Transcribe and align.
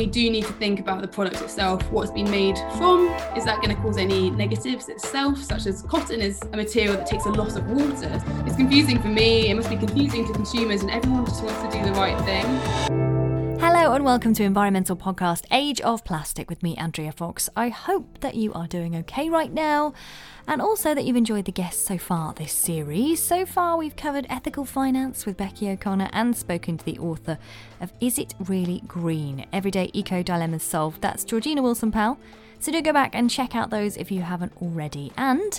we 0.00 0.06
do 0.06 0.30
need 0.30 0.46
to 0.46 0.52
think 0.54 0.80
about 0.80 1.02
the 1.02 1.08
product 1.08 1.42
itself, 1.42 1.82
what 1.92 2.04
it's 2.04 2.10
been 2.10 2.30
made 2.30 2.56
from. 2.78 3.08
Is 3.36 3.44
that 3.44 3.56
going 3.56 3.68
to 3.68 3.82
cause 3.82 3.98
any 3.98 4.30
negatives 4.30 4.88
itself, 4.88 5.36
such 5.42 5.66
as 5.66 5.82
cotton 5.82 6.22
is 6.22 6.40
a 6.54 6.56
material 6.56 6.94
that 6.94 7.06
takes 7.06 7.26
a 7.26 7.28
lot 7.28 7.54
of 7.54 7.66
water? 7.66 8.10
It's 8.46 8.56
confusing 8.56 8.98
for 9.02 9.08
me, 9.08 9.50
it 9.50 9.54
must 9.54 9.68
be 9.68 9.76
confusing 9.76 10.26
to 10.26 10.32
consumers, 10.32 10.80
and 10.80 10.90
everyone 10.90 11.26
just 11.26 11.44
wants 11.44 11.60
to 11.60 11.78
do 11.78 11.84
the 11.84 11.92
right 11.92 12.18
thing. 12.24 13.09
Hello 13.80 13.94
and 13.94 14.04
welcome 14.04 14.34
to 14.34 14.42
environmental 14.42 14.94
podcast 14.94 15.46
Age 15.50 15.80
of 15.80 16.04
Plastic 16.04 16.50
with 16.50 16.62
me, 16.62 16.76
Andrea 16.76 17.12
Fox. 17.12 17.48
I 17.56 17.70
hope 17.70 18.20
that 18.20 18.34
you 18.34 18.52
are 18.52 18.66
doing 18.66 18.94
okay 18.96 19.30
right 19.30 19.50
now 19.50 19.94
and 20.46 20.60
also 20.60 20.94
that 20.94 21.06
you've 21.06 21.16
enjoyed 21.16 21.46
the 21.46 21.50
guests 21.50 21.82
so 21.82 21.96
far 21.96 22.34
this 22.34 22.52
series. 22.52 23.22
So 23.22 23.46
far, 23.46 23.78
we've 23.78 23.96
covered 23.96 24.26
ethical 24.28 24.66
finance 24.66 25.24
with 25.24 25.38
Becky 25.38 25.70
O'Connor 25.70 26.10
and 26.12 26.36
spoken 26.36 26.76
to 26.76 26.84
the 26.84 26.98
author 26.98 27.38
of 27.80 27.90
Is 28.02 28.18
It 28.18 28.34
Really 28.38 28.82
Green? 28.86 29.46
Everyday 29.50 29.90
Eco 29.94 30.22
Dilemmas 30.22 30.62
Solved. 30.62 31.00
That's 31.00 31.24
Georgina 31.24 31.62
Wilson 31.62 31.90
Powell. 31.90 32.20
So 32.58 32.70
do 32.70 32.82
go 32.82 32.92
back 32.92 33.14
and 33.14 33.30
check 33.30 33.56
out 33.56 33.70
those 33.70 33.96
if 33.96 34.12
you 34.12 34.20
haven't 34.20 34.52
already. 34.60 35.10
And 35.16 35.58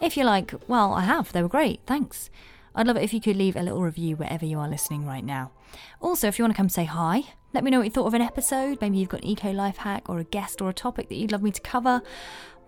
if 0.00 0.16
you're 0.16 0.26
like, 0.26 0.52
well, 0.66 0.92
I 0.92 1.02
have, 1.02 1.30
they 1.30 1.40
were 1.40 1.48
great, 1.48 1.78
thanks. 1.86 2.30
I'd 2.74 2.88
love 2.88 2.96
it 2.96 3.04
if 3.04 3.14
you 3.14 3.20
could 3.20 3.36
leave 3.36 3.54
a 3.54 3.62
little 3.62 3.82
review 3.82 4.16
wherever 4.16 4.44
you 4.44 4.58
are 4.58 4.68
listening 4.68 5.06
right 5.06 5.24
now. 5.24 5.52
Also, 6.00 6.26
if 6.26 6.36
you 6.36 6.44
want 6.44 6.54
to 6.54 6.56
come 6.56 6.68
say 6.68 6.84
hi, 6.84 7.34
let 7.52 7.64
me 7.64 7.70
know 7.70 7.78
what 7.78 7.84
you 7.84 7.90
thought 7.90 8.06
of 8.06 8.14
an 8.14 8.22
episode. 8.22 8.80
Maybe 8.80 8.98
you've 8.98 9.08
got 9.08 9.22
an 9.22 9.28
eco 9.28 9.50
life 9.50 9.78
hack 9.78 10.08
or 10.08 10.18
a 10.18 10.24
guest 10.24 10.60
or 10.60 10.70
a 10.70 10.74
topic 10.74 11.08
that 11.08 11.16
you'd 11.16 11.32
love 11.32 11.42
me 11.42 11.50
to 11.50 11.60
cover. 11.60 12.02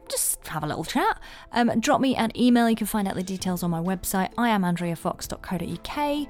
Just 0.09 0.47
have 0.49 0.65
a 0.65 0.67
little 0.67 0.85
chat. 0.85 1.21
Um, 1.53 1.81
drop 1.81 2.01
me 2.01 2.17
an 2.17 2.33
email. 2.37 2.69
You 2.69 2.77
can 2.77 2.87
find 2.87 3.07
out 3.07 3.15
the 3.15 3.23
details 3.23 3.63
on 3.63 3.71
my 3.71 3.81
website. 3.81 4.31
I 4.37 4.49
am 4.49 4.63
andreafox.co.uk. 4.63 6.29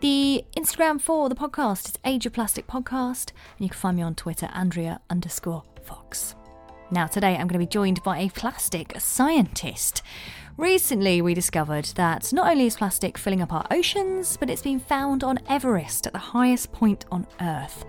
The 0.00 0.44
Instagram 0.54 1.00
for 1.00 1.30
the 1.30 1.34
podcast 1.34 1.88
is 1.88 1.98
Age 2.04 2.26
of 2.26 2.34
Plastic 2.34 2.66
Podcast, 2.66 3.30
and 3.56 3.60
you 3.60 3.70
can 3.70 3.78
find 3.78 3.96
me 3.96 4.02
on 4.02 4.14
Twitter, 4.14 4.50
Andrea 4.52 5.00
underscore 5.08 5.62
Fox. 5.82 6.34
Now, 6.90 7.06
today 7.06 7.30
I'm 7.30 7.48
going 7.48 7.54
to 7.54 7.58
be 7.58 7.66
joined 7.66 8.02
by 8.02 8.18
a 8.18 8.28
plastic 8.28 9.00
scientist. 9.00 10.02
Recently, 10.58 11.20
we 11.20 11.34
discovered 11.34 11.84
that 11.96 12.32
not 12.32 12.50
only 12.50 12.66
is 12.66 12.76
plastic 12.76 13.18
filling 13.18 13.42
up 13.42 13.52
our 13.52 13.66
oceans, 13.70 14.38
but 14.38 14.48
it's 14.48 14.62
been 14.62 14.80
found 14.80 15.22
on 15.22 15.38
Everest 15.46 16.06
at 16.06 16.14
the 16.14 16.18
highest 16.18 16.72
point 16.72 17.04
on 17.12 17.26
Earth. 17.42 17.84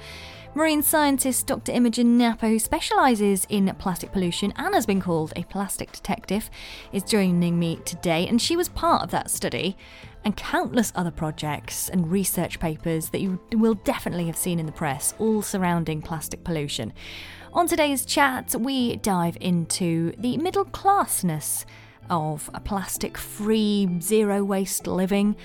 Marine 0.53 0.83
scientist 0.83 1.47
Dr. 1.47 1.71
Imogen 1.71 2.17
Napper, 2.17 2.49
who 2.49 2.59
specialises 2.59 3.47
in 3.47 3.73
plastic 3.79 4.11
pollution 4.11 4.51
and 4.57 4.75
has 4.75 4.85
been 4.85 4.99
called 4.99 5.31
a 5.37 5.43
plastic 5.43 5.93
detective, 5.93 6.49
is 6.91 7.03
joining 7.03 7.57
me 7.57 7.77
today, 7.85 8.27
and 8.27 8.41
she 8.41 8.57
was 8.57 8.67
part 8.67 9.01
of 9.01 9.11
that 9.11 9.31
study 9.31 9.77
and 10.25 10.35
countless 10.35 10.91
other 10.93 11.11
projects 11.11 11.87
and 11.87 12.11
research 12.11 12.59
papers 12.59 13.11
that 13.11 13.21
you 13.21 13.39
will 13.53 13.75
definitely 13.75 14.25
have 14.25 14.35
seen 14.35 14.59
in 14.59 14.65
the 14.65 14.73
press, 14.73 15.13
all 15.19 15.41
surrounding 15.41 16.01
plastic 16.01 16.43
pollution. 16.43 16.91
On 17.53 17.65
today's 17.65 18.03
chat, 18.03 18.55
we 18.59 18.97
dive 18.97 19.37
into 19.39 20.11
the 20.17 20.35
middle 20.35 20.65
classness 20.65 21.63
of 22.09 22.49
a 22.53 22.59
plastic 22.59 23.17
free, 23.17 23.87
zero 24.01 24.43
waste 24.43 24.87
living, 24.87 25.35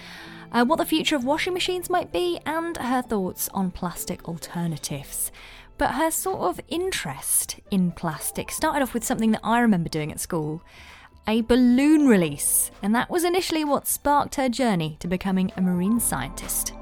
uh, 0.52 0.64
what 0.64 0.76
the 0.76 0.84
future 0.84 1.16
of 1.16 1.24
washing 1.24 1.54
machines 1.54 1.88
might 1.88 2.12
be, 2.12 2.38
and 2.44 2.76
her 2.76 3.02
thoughts 3.02 3.48
on 3.54 3.70
plastic 3.70 4.28
alternatives. 4.28 5.32
But 5.78 5.92
her 5.92 6.10
sort 6.10 6.40
of 6.40 6.60
interest 6.68 7.60
in 7.70 7.92
plastic 7.92 8.50
started 8.50 8.82
off 8.82 8.94
with 8.94 9.04
something 9.04 9.32
that 9.32 9.40
I 9.42 9.60
remember 9.60 9.88
doing 9.88 10.12
at 10.12 10.20
school 10.20 10.62
a 11.28 11.42
balloon 11.42 12.08
release, 12.08 12.70
and 12.82 12.94
that 12.94 13.08
was 13.08 13.22
initially 13.22 13.64
what 13.64 13.86
sparked 13.86 14.34
her 14.34 14.48
journey 14.48 14.96
to 14.98 15.06
becoming 15.06 15.52
a 15.56 15.60
marine 15.60 16.00
scientist. 16.00 16.72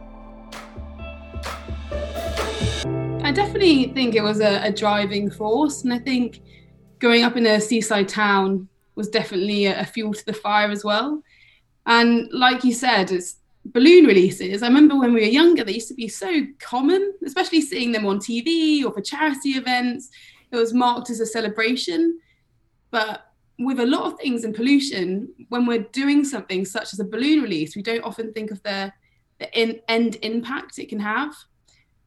I 3.23 3.33
definitely 3.33 3.93
think 3.93 4.15
it 4.15 4.23
was 4.23 4.41
a, 4.41 4.63
a 4.63 4.73
driving 4.73 5.31
force, 5.31 5.85
and 5.85 5.93
I 5.93 5.99
think 5.99 6.41
growing 7.01 7.23
up 7.23 7.37
in 7.37 7.45
a 7.47 7.61
seaside 7.61 8.09
town 8.09 8.69
was 8.95 9.09
definitely 9.09 9.67
a, 9.67 9.85
fuel 9.85 10.13
to 10.13 10.27
the 10.27 10.33
fire 10.33 10.71
as 10.71 10.85
well. 10.85 11.23
And 11.87 12.29
like 12.33 12.65
you 12.65 12.73
said, 12.75 13.11
it's 13.11 13.37
balloon 13.65 14.05
releases. 14.05 14.63
I 14.63 14.69
remember 14.69 14.99
when 14.99 15.13
we 15.13 15.21
were 15.21 15.27
younger, 15.27 15.65
they 15.65 15.75
used 15.75 15.89
to 15.89 15.95
be 15.95 16.09
so 16.09 16.47
common, 16.59 17.15
especially 17.25 17.61
seeing 17.61 17.93
them 17.93 18.07
on 18.07 18.19
TV 18.19 18.85
or 18.85 18.93
for 18.93 19.01
charity 19.01 19.51
events. 19.51 20.11
It 20.51 20.57
was 20.57 20.75
marked 20.75 21.11
as 21.11 21.21
a 21.21 21.27
celebration. 21.27 22.21
But 22.91 23.27
with 23.59 23.81
a 23.81 23.87
lot 23.87 24.05
of 24.05 24.19
things 24.19 24.45
in 24.45 24.53
pollution, 24.53 25.29
when 25.49 25.67
we're 25.67 25.87
doing 25.93 26.25
something 26.25 26.65
such 26.65 26.93
as 26.93 27.01
a 27.01 27.05
balloon 27.05 27.43
release, 27.43 27.77
we 27.77 27.83
don't 27.83 28.05
often 28.05 28.33
think 28.33 28.51
of 28.51 28.63
the, 28.63 28.93
the 29.39 29.59
in, 29.59 29.81
end 29.89 30.17
impact 30.23 30.79
it 30.79 30.89
can 30.89 31.01
have. 31.01 31.35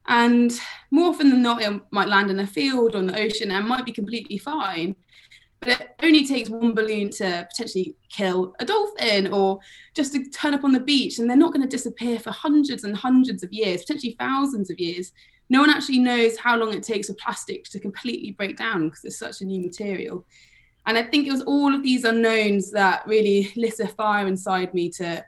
And 0.07 0.51
more 0.91 1.09
often 1.09 1.29
than 1.29 1.41
not, 1.41 1.61
it 1.61 1.81
might 1.91 2.09
land 2.09 2.29
in 2.29 2.39
a 2.39 2.47
field 2.47 2.95
or 2.95 2.99
in 2.99 3.07
the 3.07 3.19
ocean 3.19 3.51
and 3.51 3.67
might 3.67 3.85
be 3.85 3.91
completely 3.91 4.37
fine 4.37 4.95
but 5.63 5.81
it 5.81 5.95
only 6.03 6.25
takes 6.25 6.49
one 6.49 6.73
balloon 6.73 7.09
to 7.09 7.47
potentially 7.49 7.95
kill 8.09 8.53
a 8.59 8.65
dolphin 8.65 9.31
or 9.33 9.59
just 9.93 10.13
to 10.13 10.29
turn 10.29 10.53
up 10.53 10.63
on 10.63 10.71
the 10.71 10.79
beach 10.79 11.19
and 11.19 11.29
they're 11.29 11.37
not 11.37 11.53
going 11.53 11.61
to 11.61 11.67
disappear 11.67 12.19
for 12.19 12.31
hundreds 12.31 12.83
and 12.83 12.95
hundreds 12.95 13.43
of 13.43 13.53
years 13.53 13.81
potentially 13.81 14.15
thousands 14.19 14.69
of 14.69 14.79
years. 14.79 15.11
No 15.49 15.61
one 15.61 15.69
actually 15.69 15.99
knows 15.99 16.37
how 16.37 16.57
long 16.57 16.73
it 16.73 16.83
takes 16.83 17.07
for 17.07 17.13
plastic 17.15 17.65
to 17.65 17.79
completely 17.79 18.31
break 18.31 18.57
down 18.57 18.89
because 18.89 19.05
it's 19.05 19.19
such 19.19 19.41
a 19.41 19.45
new 19.45 19.61
material. 19.61 20.25
And 20.85 20.97
i 20.97 21.03
think 21.03 21.25
it 21.25 21.31
was 21.31 21.43
all 21.43 21.73
of 21.73 21.81
these 21.81 22.03
unknowns 22.03 22.71
that 22.71 23.07
really 23.07 23.53
lit 23.55 23.79
a 23.79 23.87
fire 23.87 24.27
inside 24.27 24.73
me 24.73 24.89
to 24.89 25.23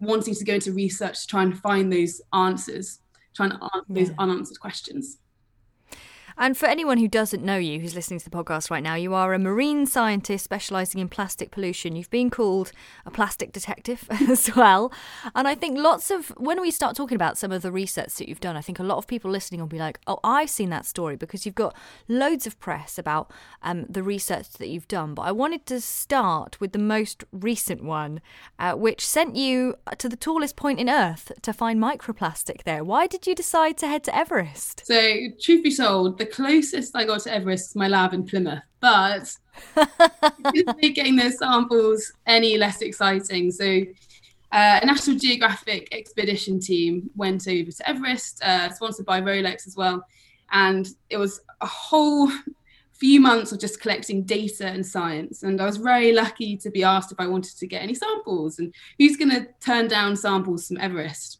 wanting 0.00 0.34
to 0.34 0.44
go 0.44 0.54
into 0.54 0.72
research 0.72 1.20
to 1.20 1.26
try 1.28 1.42
and 1.44 1.56
find 1.56 1.92
those 1.92 2.20
answers 2.32 2.98
trying 3.36 3.50
to 3.50 3.62
answer 3.62 3.84
yeah. 3.88 4.02
those 4.02 4.14
unanswered 4.18 4.58
questions 4.58 5.19
and 6.40 6.56
for 6.56 6.64
anyone 6.64 6.96
who 6.96 7.06
doesn't 7.06 7.44
know 7.44 7.58
you, 7.58 7.80
who's 7.80 7.94
listening 7.94 8.18
to 8.18 8.24
the 8.24 8.36
podcast 8.36 8.70
right 8.70 8.82
now, 8.82 8.94
you 8.94 9.12
are 9.12 9.34
a 9.34 9.38
marine 9.38 9.84
scientist 9.84 10.42
specialising 10.42 10.98
in 10.98 11.06
plastic 11.10 11.50
pollution. 11.50 11.94
You've 11.94 12.08
been 12.08 12.30
called 12.30 12.72
a 13.04 13.10
plastic 13.10 13.52
detective 13.52 14.06
as 14.10 14.56
well. 14.56 14.90
And 15.34 15.46
I 15.46 15.54
think 15.54 15.76
lots 15.76 16.10
of, 16.10 16.28
when 16.38 16.58
we 16.62 16.70
start 16.70 16.96
talking 16.96 17.14
about 17.14 17.36
some 17.36 17.52
of 17.52 17.60
the 17.60 17.70
research 17.70 18.14
that 18.14 18.26
you've 18.26 18.40
done, 18.40 18.56
I 18.56 18.62
think 18.62 18.78
a 18.78 18.82
lot 18.82 18.96
of 18.96 19.06
people 19.06 19.30
listening 19.30 19.60
will 19.60 19.68
be 19.68 19.78
like, 19.78 19.98
oh, 20.06 20.18
I've 20.24 20.48
seen 20.48 20.70
that 20.70 20.86
story 20.86 21.14
because 21.14 21.44
you've 21.44 21.54
got 21.54 21.76
loads 22.08 22.46
of 22.46 22.58
press 22.58 22.96
about 22.96 23.30
um, 23.62 23.84
the 23.86 24.02
research 24.02 24.48
that 24.52 24.68
you've 24.68 24.88
done. 24.88 25.12
But 25.12 25.22
I 25.22 25.32
wanted 25.32 25.66
to 25.66 25.78
start 25.78 26.58
with 26.58 26.72
the 26.72 26.78
most 26.78 27.22
recent 27.32 27.84
one, 27.84 28.22
uh, 28.58 28.72
which 28.72 29.06
sent 29.06 29.36
you 29.36 29.74
to 29.98 30.08
the 30.08 30.16
tallest 30.16 30.56
point 30.56 30.80
in 30.80 30.88
Earth 30.88 31.32
to 31.42 31.52
find 31.52 31.78
microplastic 31.78 32.62
there. 32.62 32.82
Why 32.82 33.06
did 33.06 33.26
you 33.26 33.34
decide 33.34 33.76
to 33.78 33.86
head 33.86 34.04
to 34.04 34.16
Everest? 34.16 34.86
So, 34.86 35.16
truth 35.38 35.62
be 35.62 35.76
told, 35.76 36.16
the 36.16 36.29
closest 36.30 36.96
I 36.96 37.04
got 37.04 37.20
to 37.22 37.32
Everest 37.32 37.70
is 37.70 37.76
my 37.76 37.88
lab 37.88 38.14
in 38.14 38.24
Plymouth, 38.24 38.62
but 38.80 39.32
getting 40.80 41.16
those 41.16 41.38
samples 41.38 42.12
any 42.26 42.56
less 42.58 42.82
exciting. 42.82 43.50
So, 43.50 43.82
uh, 44.52 44.80
a 44.82 44.86
National 44.86 45.16
Geographic 45.16 45.88
expedition 45.92 46.58
team 46.58 47.10
went 47.14 47.46
over 47.46 47.70
to 47.70 47.88
Everest, 47.88 48.42
uh, 48.42 48.70
sponsored 48.70 49.06
by 49.06 49.20
Rolex 49.20 49.66
as 49.66 49.76
well, 49.76 50.04
and 50.50 50.88
it 51.08 51.18
was 51.18 51.40
a 51.60 51.66
whole 51.66 52.30
few 53.00 53.18
months 53.18 53.50
of 53.50 53.58
just 53.58 53.80
collecting 53.80 54.22
data 54.22 54.66
and 54.66 54.84
science. 54.84 55.42
And 55.42 55.60
I 55.60 55.64
was 55.64 55.78
very 55.78 56.12
lucky 56.12 56.56
to 56.58 56.70
be 56.70 56.84
asked 56.84 57.10
if 57.10 57.18
I 57.18 57.26
wanted 57.26 57.56
to 57.58 57.66
get 57.66 57.82
any 57.82 57.94
samples 57.94 58.58
and 58.58 58.74
who's 58.98 59.16
going 59.16 59.30
to 59.30 59.48
turn 59.60 59.88
down 59.88 60.16
samples 60.16 60.68
from 60.68 60.76
Everest. 60.78 61.39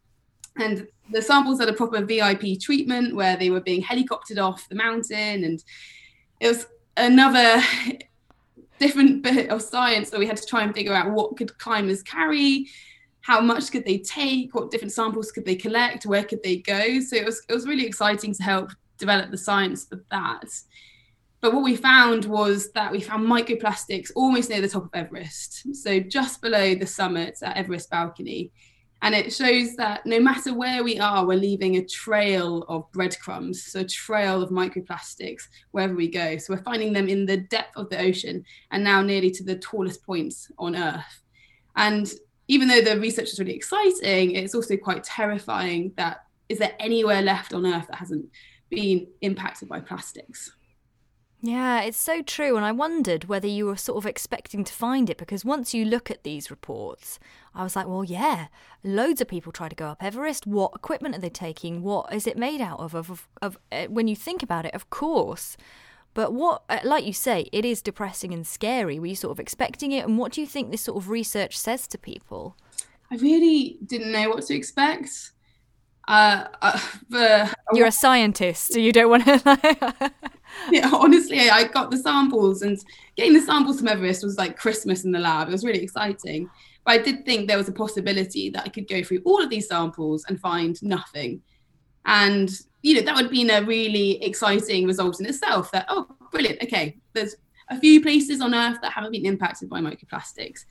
And 0.60 0.86
the 1.10 1.22
samples 1.22 1.60
had 1.60 1.68
a 1.68 1.72
proper 1.72 2.04
VIP 2.04 2.60
treatment 2.60 3.14
where 3.14 3.36
they 3.36 3.50
were 3.50 3.60
being 3.60 3.82
helicoptered 3.82 4.38
off 4.42 4.68
the 4.68 4.74
mountain, 4.74 5.44
and 5.44 5.62
it 6.40 6.48
was 6.48 6.66
another 6.96 7.62
different 8.78 9.22
bit 9.22 9.50
of 9.50 9.62
science 9.62 10.10
that 10.10 10.20
we 10.20 10.26
had 10.26 10.36
to 10.36 10.46
try 10.46 10.62
and 10.62 10.74
figure 10.74 10.94
out 10.94 11.10
what 11.10 11.36
could 11.36 11.56
climbers 11.58 12.02
carry, 12.02 12.66
how 13.22 13.40
much 13.40 13.70
could 13.70 13.84
they 13.84 13.98
take, 13.98 14.54
what 14.54 14.70
different 14.70 14.92
samples 14.92 15.30
could 15.32 15.44
they 15.44 15.56
collect, 15.56 16.06
where 16.06 16.24
could 16.24 16.42
they 16.42 16.56
go. 16.56 17.00
So 17.00 17.16
it 17.16 17.24
was 17.24 17.42
it 17.48 17.52
was 17.52 17.66
really 17.66 17.86
exciting 17.86 18.34
to 18.34 18.42
help 18.42 18.70
develop 18.98 19.30
the 19.30 19.38
science 19.38 19.86
of 19.92 20.02
that. 20.10 20.44
But 21.40 21.54
what 21.54 21.64
we 21.64 21.74
found 21.74 22.26
was 22.26 22.70
that 22.72 22.92
we 22.92 23.00
found 23.00 23.26
microplastics 23.26 24.10
almost 24.14 24.50
near 24.50 24.60
the 24.60 24.68
top 24.68 24.84
of 24.84 24.90
Everest. 24.92 25.74
So 25.74 25.98
just 25.98 26.42
below 26.42 26.74
the 26.74 26.86
summit 26.86 27.38
at 27.42 27.56
Everest 27.56 27.90
balcony. 27.90 28.52
And 29.02 29.14
it 29.14 29.32
shows 29.32 29.76
that 29.76 30.04
no 30.04 30.20
matter 30.20 30.52
where 30.52 30.84
we 30.84 30.98
are, 30.98 31.26
we're 31.26 31.38
leaving 31.38 31.76
a 31.76 31.84
trail 31.84 32.64
of 32.68 32.90
breadcrumbs, 32.92 33.64
so 33.64 33.80
a 33.80 33.84
trail 33.84 34.42
of 34.42 34.50
microplastics 34.50 35.44
wherever 35.70 35.94
we 35.94 36.08
go. 36.08 36.36
So 36.36 36.54
we're 36.54 36.62
finding 36.62 36.92
them 36.92 37.08
in 37.08 37.24
the 37.24 37.38
depth 37.38 37.76
of 37.76 37.88
the 37.88 37.98
ocean 37.98 38.44
and 38.70 38.84
now 38.84 39.00
nearly 39.00 39.30
to 39.30 39.44
the 39.44 39.56
tallest 39.56 40.04
points 40.04 40.50
on 40.58 40.76
Earth. 40.76 41.22
And 41.76 42.12
even 42.48 42.68
though 42.68 42.82
the 42.82 43.00
research 43.00 43.32
is 43.32 43.38
really 43.38 43.54
exciting, 43.54 44.32
it's 44.32 44.54
also 44.54 44.76
quite 44.76 45.02
terrifying 45.02 45.92
that 45.96 46.24
is 46.50 46.58
there 46.58 46.74
anywhere 46.78 47.22
left 47.22 47.54
on 47.54 47.64
Earth 47.64 47.86
that 47.86 47.96
hasn't 47.96 48.26
been 48.68 49.06
impacted 49.22 49.68
by 49.68 49.80
plastics? 49.80 50.52
Yeah, 51.42 51.80
it's 51.80 51.98
so 51.98 52.22
true. 52.22 52.56
And 52.56 52.64
I 52.64 52.72
wondered 52.72 53.24
whether 53.24 53.48
you 53.48 53.64
were 53.66 53.76
sort 53.76 53.96
of 53.96 54.06
expecting 54.06 54.62
to 54.64 54.72
find 54.72 55.08
it 55.08 55.16
because 55.16 55.44
once 55.44 55.72
you 55.72 55.84
look 55.86 56.10
at 56.10 56.22
these 56.22 56.50
reports, 56.50 57.18
I 57.54 57.62
was 57.62 57.74
like, 57.74 57.88
well, 57.88 58.04
yeah, 58.04 58.48
loads 58.84 59.22
of 59.22 59.28
people 59.28 59.50
try 59.50 59.68
to 59.68 59.74
go 59.74 59.86
up 59.86 60.02
Everest. 60.02 60.46
What 60.46 60.72
equipment 60.74 61.14
are 61.16 61.20
they 61.20 61.30
taking? 61.30 61.82
What 61.82 62.12
is 62.12 62.26
it 62.26 62.36
made 62.36 62.60
out 62.60 62.78
of? 62.80 62.94
Of, 62.94 63.10
of, 63.10 63.28
of 63.40 63.58
uh, 63.72 63.86
when 63.86 64.06
you 64.06 64.16
think 64.16 64.42
about 64.42 64.66
it, 64.66 64.74
of 64.74 64.90
course. 64.90 65.56
But 66.12 66.34
what, 66.34 66.62
uh, 66.68 66.80
like 66.84 67.06
you 67.06 67.12
say, 67.12 67.48
it 67.52 67.64
is 67.64 67.80
depressing 67.80 68.34
and 68.34 68.46
scary. 68.46 68.98
Were 68.98 69.06
you 69.06 69.16
sort 69.16 69.32
of 69.32 69.40
expecting 69.40 69.92
it? 69.92 70.04
And 70.04 70.18
what 70.18 70.32
do 70.32 70.40
you 70.42 70.46
think 70.46 70.70
this 70.70 70.82
sort 70.82 70.98
of 70.98 71.08
research 71.08 71.56
says 71.56 71.86
to 71.88 71.98
people? 71.98 72.56
I 73.10 73.16
really 73.16 73.78
didn't 73.86 74.12
know 74.12 74.28
what 74.28 74.44
to 74.46 74.54
expect. 74.54 75.32
Uh, 76.06 76.46
uh, 76.60 76.80
the, 77.08 77.54
You're 77.72 77.86
a 77.86 77.92
scientist, 77.92 78.72
so 78.72 78.78
you 78.78 78.92
don't 78.92 79.08
want 79.08 79.24
to. 79.24 80.12
yeah, 80.70 80.90
honestly, 80.92 81.50
I 81.50 81.64
got 81.64 81.90
the 81.90 81.96
samples, 81.96 82.62
and 82.62 82.78
getting 83.16 83.32
the 83.32 83.40
samples 83.40 83.78
from 83.78 83.88
Everest 83.88 84.24
was 84.24 84.38
like 84.38 84.56
Christmas 84.56 85.04
in 85.04 85.12
the 85.12 85.18
lab. 85.18 85.48
It 85.48 85.52
was 85.52 85.64
really 85.64 85.82
exciting. 85.82 86.48
But 86.84 86.92
I 86.92 86.98
did 86.98 87.24
think 87.24 87.46
there 87.46 87.58
was 87.58 87.68
a 87.68 87.72
possibility 87.72 88.50
that 88.50 88.64
I 88.64 88.68
could 88.68 88.88
go 88.88 89.02
through 89.02 89.22
all 89.24 89.42
of 89.42 89.50
these 89.50 89.68
samples 89.68 90.24
and 90.28 90.40
find 90.40 90.82
nothing. 90.82 91.42
And 92.06 92.50
you 92.82 92.94
know 92.94 93.02
that 93.02 93.14
would 93.14 93.24
have 93.24 93.32
been 93.32 93.50
a 93.50 93.62
really 93.62 94.22
exciting 94.22 94.86
result 94.86 95.20
in 95.20 95.26
itself. 95.26 95.70
That 95.72 95.86
oh, 95.88 96.06
brilliant. 96.30 96.62
Okay, 96.62 96.96
there's 97.12 97.36
a 97.68 97.78
few 97.78 98.00
places 98.00 98.40
on 98.40 98.54
Earth 98.54 98.78
that 98.82 98.92
haven't 98.92 99.12
been 99.12 99.26
impacted 99.26 99.68
by 99.68 99.80
microplastics. 99.80 100.64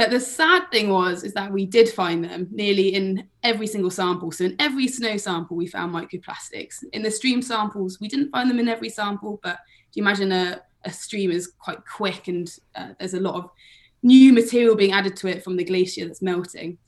But 0.00 0.08
the 0.08 0.18
sad 0.18 0.70
thing 0.70 0.88
was 0.88 1.24
is 1.24 1.34
that 1.34 1.52
we 1.52 1.66
did 1.66 1.90
find 1.90 2.24
them 2.24 2.48
nearly 2.50 2.94
in 2.94 3.28
every 3.42 3.66
single 3.66 3.90
sample. 3.90 4.32
So 4.32 4.44
in 4.44 4.56
every 4.58 4.88
snow 4.88 5.18
sample, 5.18 5.58
we 5.58 5.66
found 5.66 5.94
microplastics. 5.94 6.82
In 6.94 7.02
the 7.02 7.10
stream 7.10 7.42
samples, 7.42 8.00
we 8.00 8.08
didn't 8.08 8.30
find 8.30 8.48
them 8.48 8.58
in 8.58 8.66
every 8.66 8.88
sample. 8.88 9.40
But 9.42 9.58
do 9.92 10.00
you 10.00 10.02
imagine 10.02 10.32
a, 10.32 10.62
a 10.86 10.90
stream 10.90 11.30
is 11.30 11.52
quite 11.58 11.84
quick 11.84 12.28
and 12.28 12.50
uh, 12.74 12.94
there's 12.98 13.12
a 13.12 13.20
lot 13.20 13.34
of 13.34 13.50
new 14.02 14.32
material 14.32 14.74
being 14.74 14.92
added 14.92 15.16
to 15.16 15.28
it 15.28 15.44
from 15.44 15.58
the 15.58 15.64
glacier 15.64 16.06
that's 16.06 16.22
melting. 16.22 16.78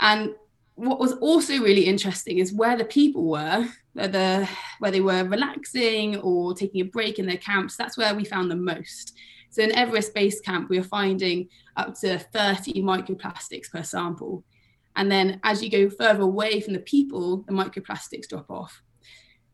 And 0.00 0.34
what 0.74 0.98
was 0.98 1.12
also 1.20 1.58
really 1.58 1.84
interesting 1.84 2.38
is 2.38 2.54
where 2.54 2.78
the 2.78 2.86
people 2.86 3.24
were, 3.24 3.68
whether 3.92 4.48
where 4.78 4.90
they 4.90 5.02
were 5.02 5.24
relaxing 5.24 6.16
or 6.20 6.54
taking 6.54 6.80
a 6.80 6.84
break 6.84 7.18
in 7.18 7.26
their 7.26 7.36
camps. 7.36 7.76
That's 7.76 7.98
where 7.98 8.14
we 8.14 8.24
found 8.24 8.50
them 8.50 8.64
most. 8.64 9.14
So 9.50 9.62
in 9.62 9.72
Everest 9.72 10.14
Base 10.14 10.40
Camp, 10.40 10.68
we 10.68 10.78
are 10.78 10.84
finding 10.84 11.48
up 11.76 11.94
to 12.00 12.18
30 12.18 12.82
microplastics 12.82 13.70
per 13.70 13.82
sample. 13.82 14.44
And 14.96 15.10
then 15.10 15.40
as 15.44 15.62
you 15.62 15.70
go 15.70 15.88
further 15.88 16.22
away 16.22 16.60
from 16.60 16.74
the 16.74 16.80
people, 16.80 17.44
the 17.46 17.52
microplastics 17.52 18.28
drop 18.28 18.50
off. 18.50 18.82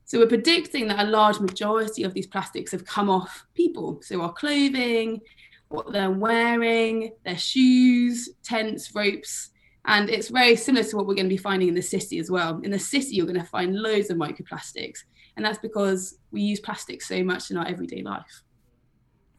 So 0.05 0.19
we're 0.19 0.27
predicting 0.27 0.89
that 0.89 1.07
a 1.07 1.11
large 1.11 1.41
majority 1.41 2.03
of 2.03 2.13
these 2.13 2.27
plastics 2.27 2.73
have 2.73 2.85
come 2.85 3.09
off 3.09 3.47
people. 3.55 4.01
So 4.03 4.21
our 4.21 4.33
clothing, 4.33 5.21
what 5.69 5.93
they're 5.93 6.11
wearing, 6.11 7.13
their 7.25 7.39
shoes, 7.39 8.31
tents, 8.43 8.95
ropes, 8.95 9.51
and 9.87 10.09
it's 10.09 10.29
very 10.29 10.57
similar 10.57 10.85
to 10.85 10.97
what 10.97 11.07
we're 11.07 11.15
going 11.15 11.27
to 11.27 11.35
be 11.35 11.37
finding 11.37 11.69
in 11.69 11.75
the 11.75 11.83
city 11.83 12.19
as 12.19 12.31
well. 12.31 12.59
In 12.63 12.71
the 12.71 12.79
city, 12.79 13.17
you're 13.17 13.27
going 13.27 13.41
to 13.41 13.47
find 13.47 13.77
loads 13.77 14.09
of 14.09 14.17
microplastics. 14.17 15.01
And 15.37 15.45
that's 15.45 15.59
because 15.59 16.19
we 16.31 16.41
use 16.41 16.61
plastic 16.61 17.03
so 17.03 17.23
much 17.23 17.51
in 17.51 17.57
our 17.59 17.67
everyday 17.67 18.03
life. 18.03 18.43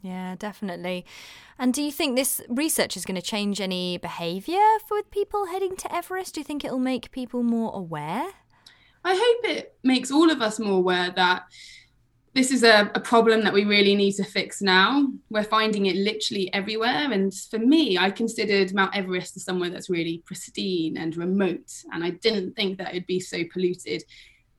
Yeah, 0.06 0.36
definitely. 0.38 1.04
And 1.58 1.74
do 1.74 1.82
you 1.82 1.92
think 1.92 2.16
this 2.16 2.40
research 2.48 2.96
is 2.96 3.06
going 3.06 3.16
to 3.16 3.24
change 3.24 3.60
any 3.60 3.98
behaviour 3.98 4.62
for 4.88 5.02
people 5.02 5.48
heading 5.48 5.76
to 5.78 5.92
Everest? 5.92 6.36
Do 6.36 6.42
you 6.42 6.44
think 6.44 6.64
it'll 6.64 6.78
make 6.78 7.10
people 7.10 7.42
more 7.42 7.74
aware? 7.74 8.28
I 9.04 9.16
hope 9.16 9.58
it 9.58 9.76
makes 9.82 10.12
all 10.12 10.30
of 10.30 10.44
us 10.44 10.60
more 10.60 10.78
aware 10.78 11.12
that 11.16 11.46
this 12.36 12.52
is 12.52 12.64
a, 12.64 12.92
a, 12.94 13.00
problem 13.00 13.44
that 13.46 13.54
we 13.54 13.64
really 13.64 13.96
need 13.96 14.12
to 14.14 14.24
fix 14.24 14.62
now. 14.62 15.08
We're 15.32 15.44
finding 15.44 15.88
it 15.88 15.96
literally 15.96 16.54
everywhere. 16.54 17.12
And 17.12 17.34
for 17.34 17.58
me, 17.58 17.98
I 17.98 18.12
considered 18.12 18.76
Mount 18.76 18.96
Everest 18.96 19.38
as 19.38 19.46
somewhere 19.46 19.72
that's 19.72 19.90
really 19.90 20.22
pristine 20.26 20.98
and 20.98 21.18
remote. 21.18 21.72
And 21.92 22.04
I 22.04 22.12
didn't 22.12 22.56
think 22.56 22.78
that 22.78 22.90
it'd 22.90 23.08
be 23.08 23.22
so 23.22 23.44
polluted 23.52 24.04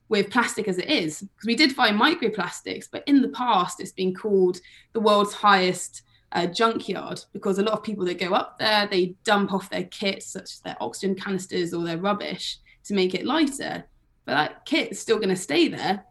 with 0.09 0.29
plastic 0.29 0.67
as 0.67 0.77
it 0.77 0.89
is. 0.89 1.21
Because 1.21 1.47
we 1.47 1.55
did 1.55 1.73
find 1.73 1.99
microplastics, 1.99 2.87
but 2.91 3.03
in 3.07 3.21
the 3.21 3.29
past, 3.29 3.79
it's 3.79 3.91
been 3.91 4.13
called 4.13 4.59
the 4.93 4.99
world's 4.99 5.33
highest 5.33 6.03
uh, 6.31 6.45
junkyard 6.45 7.21
because 7.33 7.57
a 7.57 7.63
lot 7.63 7.73
of 7.73 7.83
people 7.83 8.05
that 8.05 8.19
go 8.19 8.33
up 8.33 8.59
there, 8.59 8.87
they 8.87 9.15
dump 9.23 9.53
off 9.53 9.69
their 9.69 9.85
kits, 9.85 10.27
such 10.27 10.43
as 10.43 10.59
their 10.59 10.77
oxygen 10.81 11.15
canisters 11.15 11.73
or 11.73 11.83
their 11.83 11.97
rubbish, 11.97 12.57
to 12.85 12.93
make 12.93 13.13
it 13.13 13.25
lighter. 13.25 13.85
But 14.25 14.33
that 14.33 14.65
kit's 14.65 14.99
still 14.99 15.17
going 15.17 15.29
to 15.29 15.35
stay 15.35 15.67
there 15.67 16.03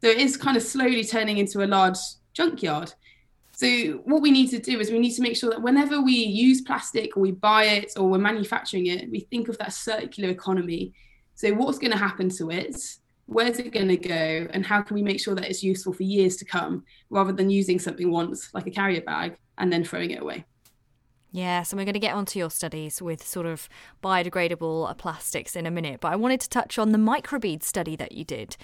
so 0.00 0.08
it 0.08 0.18
is 0.18 0.36
kind 0.36 0.56
of 0.56 0.62
slowly 0.62 1.04
turning 1.04 1.38
into 1.38 1.62
a 1.62 1.66
large 1.66 1.98
junkyard. 2.32 2.92
So 3.52 4.00
what 4.04 4.22
we 4.22 4.30
need 4.30 4.48
to 4.48 4.58
do 4.58 4.80
is 4.80 4.90
we 4.90 4.98
need 4.98 5.14
to 5.14 5.22
make 5.22 5.36
sure 5.36 5.50
that 5.50 5.60
whenever 5.60 6.00
we 6.00 6.14
use 6.14 6.62
plastic 6.62 7.16
or 7.16 7.20
we 7.20 7.32
buy 7.32 7.64
it 7.64 7.92
or 7.98 8.08
we're 8.08 8.18
manufacturing 8.18 8.86
it, 8.86 9.10
we 9.10 9.20
think 9.20 9.48
of 9.48 9.58
that 9.58 9.74
circular 9.74 10.30
economy. 10.30 10.94
So 11.34 11.52
what's 11.52 11.78
going 11.78 11.90
to 11.90 11.98
happen 11.98 12.30
to 12.30 12.50
it? 12.50 12.76
Where's 13.30 13.60
it 13.60 13.72
going 13.72 13.86
to 13.86 13.96
go? 13.96 14.48
And 14.50 14.66
how 14.66 14.82
can 14.82 14.96
we 14.96 15.02
make 15.04 15.20
sure 15.20 15.36
that 15.36 15.48
it's 15.48 15.62
useful 15.62 15.92
for 15.92 16.02
years 16.02 16.36
to 16.38 16.44
come 16.44 16.84
rather 17.10 17.32
than 17.32 17.48
using 17.48 17.78
something 17.78 18.10
once, 18.10 18.52
like 18.52 18.66
a 18.66 18.72
carrier 18.72 19.02
bag, 19.02 19.36
and 19.56 19.72
then 19.72 19.84
throwing 19.84 20.10
it 20.10 20.20
away? 20.20 20.44
Yes, 21.30 21.70
and 21.70 21.78
we're 21.78 21.84
going 21.84 21.94
to 21.94 22.00
get 22.00 22.16
onto 22.16 22.40
your 22.40 22.50
studies 22.50 23.00
with 23.00 23.24
sort 23.24 23.46
of 23.46 23.68
biodegradable 24.02 24.98
plastics 24.98 25.54
in 25.54 25.64
a 25.64 25.70
minute. 25.70 26.00
But 26.00 26.12
I 26.12 26.16
wanted 26.16 26.40
to 26.40 26.48
touch 26.48 26.76
on 26.76 26.90
the 26.90 26.98
microbead 26.98 27.62
study 27.62 27.94
that 27.94 28.10
you 28.10 28.24
did. 28.24 28.56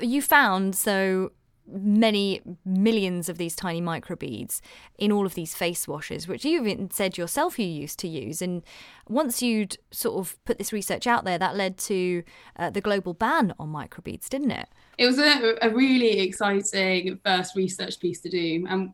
You 0.00 0.22
found 0.22 0.74
so 0.74 1.32
many 1.66 2.40
millions 2.64 3.28
of 3.28 3.38
these 3.38 3.56
tiny 3.56 3.80
microbeads 3.80 4.60
in 4.98 5.10
all 5.10 5.24
of 5.26 5.34
these 5.34 5.54
face 5.54 5.88
washes, 5.88 6.28
which 6.28 6.44
you 6.44 6.60
even 6.60 6.90
said 6.90 7.16
yourself 7.16 7.58
you 7.58 7.66
used 7.66 7.98
to 8.00 8.08
use. 8.08 8.42
And 8.42 8.62
once 9.08 9.42
you'd 9.42 9.78
sort 9.90 10.18
of 10.18 10.42
put 10.44 10.58
this 10.58 10.72
research 10.72 11.06
out 11.06 11.24
there, 11.24 11.38
that 11.38 11.56
led 11.56 11.78
to 11.78 12.22
uh, 12.56 12.70
the 12.70 12.80
global 12.80 13.14
ban 13.14 13.54
on 13.58 13.72
microbeads, 13.72 14.28
didn't 14.28 14.50
it? 14.50 14.68
It 14.98 15.06
was 15.06 15.18
a, 15.18 15.56
a 15.62 15.70
really 15.70 16.20
exciting 16.20 17.18
first 17.24 17.56
research 17.56 17.98
piece 17.98 18.20
to 18.20 18.28
do. 18.28 18.66
And 18.68 18.92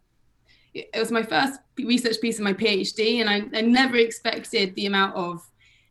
it 0.72 0.99
was 0.99 1.11
my 1.11 1.22
first 1.22 1.61
research 1.78 2.20
piece 2.20 2.38
in 2.38 2.44
my 2.44 2.52
PhD, 2.52 3.20
and 3.20 3.28
I, 3.28 3.43
I, 3.58 3.61
never 3.62 3.96
expected 3.96 4.75
the 4.76 4.87
amount 4.87 5.17
of 5.17 5.43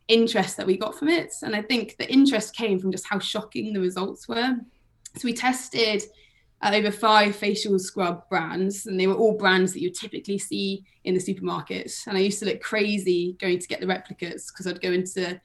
interest 0.08 0.56
that 0.56 0.66
we 0.66 0.78
got 0.78 0.98
from 0.98 1.10
it. 1.10 1.34
And 1.42 1.54
I 1.56 1.62
think 1.62 1.98
the 1.98 2.10
interest 2.10 2.56
came 2.56 2.80
from 2.80 2.92
just 2.92 3.06
how 3.06 3.20
shocking 3.20 3.74
the 3.74 3.82
results 3.82 4.28
were. 4.28 4.56
So 5.16 5.22
we 5.26 5.34
tested 5.34 6.04
Uh, 6.62 6.72
over 6.74 6.92
five 6.92 7.36
facial 7.36 7.80
scrub 7.80 8.28
brands, 8.30 8.86
and 8.86 9.00
they 9.00 9.08
were 9.08 9.16
all 9.16 9.38
brands 9.38 9.72
that 9.72 9.82
you 9.82 9.90
typically 9.90 10.38
see 10.38 10.84
in 11.06 11.14
the 11.14 11.20
supermarkets. 11.20 12.06
And 12.06 12.18
I 12.18 12.22
used 12.22 12.40
to 12.40 12.46
look 12.46 12.62
crazy 12.62 13.38
going 13.40 13.60
to 13.60 13.68
get 13.68 13.80
the 13.80 13.86
replicates 13.86 14.48
because 14.48 14.68
I'd 14.68 14.82
go 14.82 14.92
into 14.92 15.40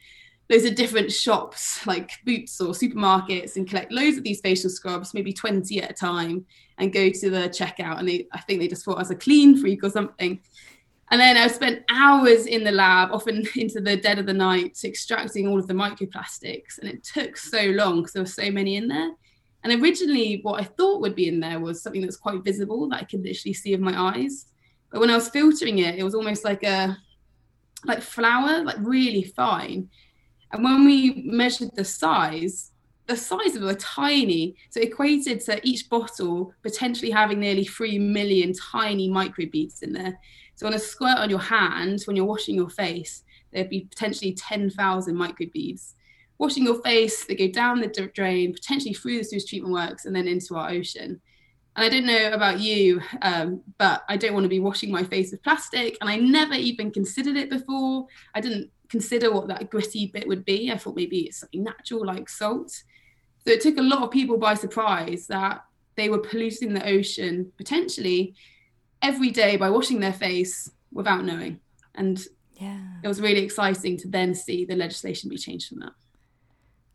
loads 0.51 0.65
of 0.65 0.75
different 0.75 1.11
shops 1.11 1.87
like 1.87 2.11
Boots 2.25 2.61
or 2.61 2.73
supermarkets 2.73 3.57
and 3.57 3.69
collect 3.69 3.93
loads 3.93 4.19
of 4.19 4.25
these 4.25 4.41
facial 4.41 4.71
scrubs, 4.71 5.15
maybe 5.15 5.33
20 5.33 5.81
at 5.83 5.91
a 5.91 5.95
time, 5.95 6.45
and 6.79 6.93
go 6.93 7.09
to 7.11 7.31
the 7.31 7.49
checkout. 7.49 7.99
And 7.99 8.09
they, 8.09 8.27
I 8.33 8.41
think 8.41 8.61
they 8.61 8.69
just 8.69 8.85
thought 8.85 8.97
I 8.97 9.01
was 9.01 9.11
a 9.11 9.17
clean 9.17 9.57
freak 9.57 9.85
or 9.85 9.91
something. 9.91 10.41
And 11.11 11.21
then 11.21 11.37
I 11.37 11.47
spent 11.47 11.85
hours 11.91 12.47
in 12.47 12.65
the 12.65 12.73
lab, 12.73 13.13
often 13.13 13.47
into 13.57 13.81
the 13.81 13.97
dead 13.97 14.19
of 14.19 14.27
the 14.27 14.35
night, 14.35 14.79
extracting 14.85 15.47
all 15.47 15.59
of 15.59 15.67
the 15.67 15.75
microplastics. 15.75 16.79
And 16.79 16.89
it 16.89 17.05
took 17.05 17.37
so 17.37 17.63
long 17.67 17.99
because 17.99 18.13
there 18.13 18.23
were 18.23 18.27
so 18.27 18.51
many 18.51 18.77
in 18.77 18.89
there. 18.89 19.13
And 19.65 19.83
originally, 19.83 20.41
what 20.43 20.61
I 20.61 20.65
thought 20.65 21.01
would 21.01 21.17
be 21.17 21.27
in 21.27 21.41
there 21.41 21.59
was 21.59 21.83
something 21.83 22.03
that's 22.03 22.19
quite 22.19 22.45
visible 22.45 22.89
that 22.91 23.01
I 23.01 23.05
could 23.05 23.25
literally 23.25 23.55
see 23.55 23.73
with 23.73 23.81
my 23.81 23.99
eyes. 23.99 24.47
But 24.93 25.01
when 25.01 25.11
I 25.11 25.15
was 25.15 25.31
filtering 25.31 25.79
it, 25.79 25.97
it 25.97 26.05
was 26.05 26.15
almost 26.15 26.45
like 26.45 26.63
a 26.63 26.97
like 27.85 28.03
flour, 28.03 28.63
like 28.63 28.77
really 28.79 29.23
fine. 29.23 29.89
And 30.53 30.63
when 30.63 30.85
we 30.85 31.23
measured 31.27 31.75
the 31.75 31.85
size, 31.85 32.73
the 33.07 33.17
size 33.17 33.57
of 33.57 33.63
were 33.63 33.75
tiny. 33.75 34.57
So 34.71 34.81
equated 34.81 35.41
to 35.43 35.61
each 35.67 35.89
bottle 35.89 36.53
potentially 36.63 37.11
having 37.11 37.41
nearly 37.41 37.65
3 37.65 37.99
million 37.99 38.53
tiny 38.53 39.09
microbeads 39.11 39.83
in 39.83 39.93
there. 39.93 40.19
So 40.57 40.67
on 40.67 40.75
a 40.75 40.79
squirt 40.79 41.19
on 41.19 41.31
your 41.31 41.41
hand, 41.41 42.03
when 42.05 42.17
you're 42.17 42.25
washing 42.25 42.55
your 42.55 42.71
face, 42.71 43.25
there'd 43.53 43.71
be 43.71 43.89
potentially 43.91 44.35
10,000 44.35 45.15
microbeads. 45.15 45.95
Washing 46.39 46.65
your 46.65 46.83
face, 46.83 47.25
they 47.25 47.35
go 47.35 47.49
down 47.49 47.81
the 47.81 47.89
drain, 47.89 48.53
potentially 48.53 48.95
through 48.95 49.19
the 49.19 49.25
sewage 49.25 49.47
treatment 49.47 49.73
works, 49.73 50.05
and 50.05 50.15
then 50.15 50.27
into 50.27 50.57
our 50.57 50.71
ocean. 50.71 51.21
And 51.77 51.85
I 51.85 51.89
don't 51.89 52.07
know 52.07 52.33
about 52.33 52.61
you, 52.61 53.01
um, 53.23 53.63
but 53.79 54.05
I 54.09 54.17
don't 54.17 54.33
want 54.33 54.45
to 54.45 54.49
be 54.49 54.61
washing 54.61 54.91
my 54.91 55.03
face 55.03 55.33
with 55.33 55.43
plastic. 55.43 55.97
And 56.01 56.09
I 56.09 56.17
never 56.17 56.55
even 56.55 56.91
considered 56.91 57.37
it 57.37 57.51
before. 57.51 58.07
I 58.35 58.41
didn't 58.41 58.71
consider 58.89 59.33
what 59.33 59.49
that 59.49 59.71
gritty 59.71 60.07
bit 60.07 60.29
would 60.29 60.45
be. 60.45 60.71
I 60.71 60.79
thought 60.79 60.97
maybe 60.97 61.21
it's 61.21 61.41
something 61.41 61.65
natural 61.65 62.07
like 62.07 62.29
salt. 62.29 62.71
So 62.71 63.53
it 63.53 63.61
took 63.61 63.77
a 63.79 63.83
lot 63.83 64.03
of 64.03 64.11
people 64.11 64.39
by 64.39 64.55
surprise 64.55 65.27
that 65.27 65.65
they 65.97 66.09
were 66.09 66.19
polluting 66.19 66.75
the 66.75 66.87
ocean 66.87 67.53
potentially 67.57 68.35
every 69.03 69.31
day 69.31 69.57
by 69.57 69.71
washing 69.71 70.01
their 70.01 70.13
face 70.13 70.71
without 70.93 71.25
knowing. 71.25 71.61
And 71.95 72.25
yeah. 72.53 72.79
it 73.03 73.09
was 73.09 73.21
really 73.21 73.43
exciting 73.43 73.97
to 73.99 74.09
then 74.09 74.35
see 74.35 74.65
the 74.65 74.77
legislation 74.77 75.29
be 75.29 75.37
changed 75.37 75.69
from 75.69 75.81
that. 75.81 75.93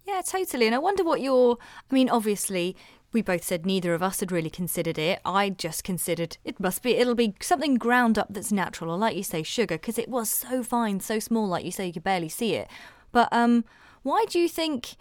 Yeah, 0.10 0.22
totally. 0.22 0.66
And 0.66 0.74
I 0.74 0.80
wonder 0.80 1.04
what 1.04 1.22
your, 1.22 1.60
I 1.90 1.94
mean, 1.94 2.10
obviously, 2.10 2.76
we 3.14 3.22
both 3.22 3.44
said 3.44 3.64
neither 3.64 3.94
of 3.94 4.02
us 4.02 4.22
had 4.22 4.32
really 4.32 4.50
considered 4.50 4.98
it. 4.98 5.20
I 5.24 5.52
just 5.52 5.84
considered 5.84 6.38
it 6.44 6.60
must 6.60 6.82
be, 6.82 6.96
it'll 6.96 7.14
be 7.14 7.36
something 7.42 7.76
ground 7.76 8.18
up 8.18 8.26
that's 8.32 8.52
natural, 8.52 8.90
or 8.90 8.98
like 8.98 9.16
you 9.16 9.22
say, 9.22 9.44
sugar, 9.44 9.76
because 9.76 10.00
it 10.00 10.10
was 10.10 10.28
so 10.28 10.64
fine, 10.64 11.00
so 11.00 11.20
small, 11.20 11.48
like 11.48 11.64
you 11.64 11.72
say, 11.72 11.86
you 11.86 11.94
could 11.94 12.04
barely 12.04 12.28
see 12.28 12.56
it. 12.56 12.68
But 13.12 13.30
um, 13.32 13.66
why 14.02 14.26
do 14.30 14.40
you 14.40 14.50
think 14.50 14.96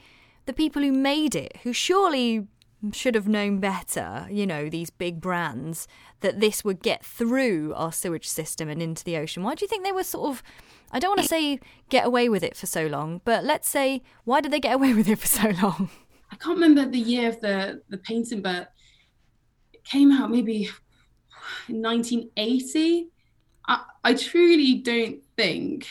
the 0.44 0.52
people 0.52 0.82
who 0.82 0.92
made 0.92 1.34
it, 1.34 1.56
who 1.62 1.72
surely 1.72 2.46
should 2.92 3.14
have 3.14 3.28
known 3.28 3.60
better, 3.60 4.26
you 4.30 4.46
know, 4.46 4.68
these 4.68 4.90
big 4.90 5.22
brands, 5.22 5.88
that 6.20 6.38
this 6.38 6.62
would 6.64 6.82
get 6.82 7.02
through 7.02 7.72
our 7.74 7.92
sewage 7.92 8.28
system 8.28 8.68
and 8.68 8.82
into 8.82 9.04
the 9.04 9.16
ocean, 9.16 9.42
why 9.42 9.54
do 9.54 9.64
you 9.64 9.68
think 9.68 9.84
they 9.84 9.92
were 9.92 10.04
sort 10.04 10.28
of 10.28 10.42
I 10.90 10.98
don't 10.98 11.10
want 11.10 11.22
to 11.22 11.28
say 11.28 11.60
get 11.88 12.06
away 12.06 12.28
with 12.28 12.42
it 12.42 12.56
for 12.56 12.66
so 12.66 12.86
long, 12.86 13.20
but 13.24 13.44
let's 13.44 13.68
say 13.68 14.02
why 14.24 14.40
did 14.40 14.52
they 14.52 14.60
get 14.60 14.74
away 14.78 14.94
with 14.94 15.08
it 15.08 15.18
for 15.18 15.26
so 15.26 15.50
long? 15.62 15.90
I 16.30 16.36
can't 16.36 16.58
remember 16.58 16.90
the 16.90 16.98
year 16.98 17.28
of 17.28 17.40
the 17.40 17.82
the 17.88 17.98
painting, 17.98 18.42
but 18.42 18.72
it 19.72 19.84
came 19.84 20.12
out 20.12 20.30
maybe 20.30 20.70
in 21.68 21.82
1980. 21.82 23.08
I, 23.66 23.84
I 24.04 24.14
truly 24.14 24.74
don't 24.76 25.22
think 25.36 25.86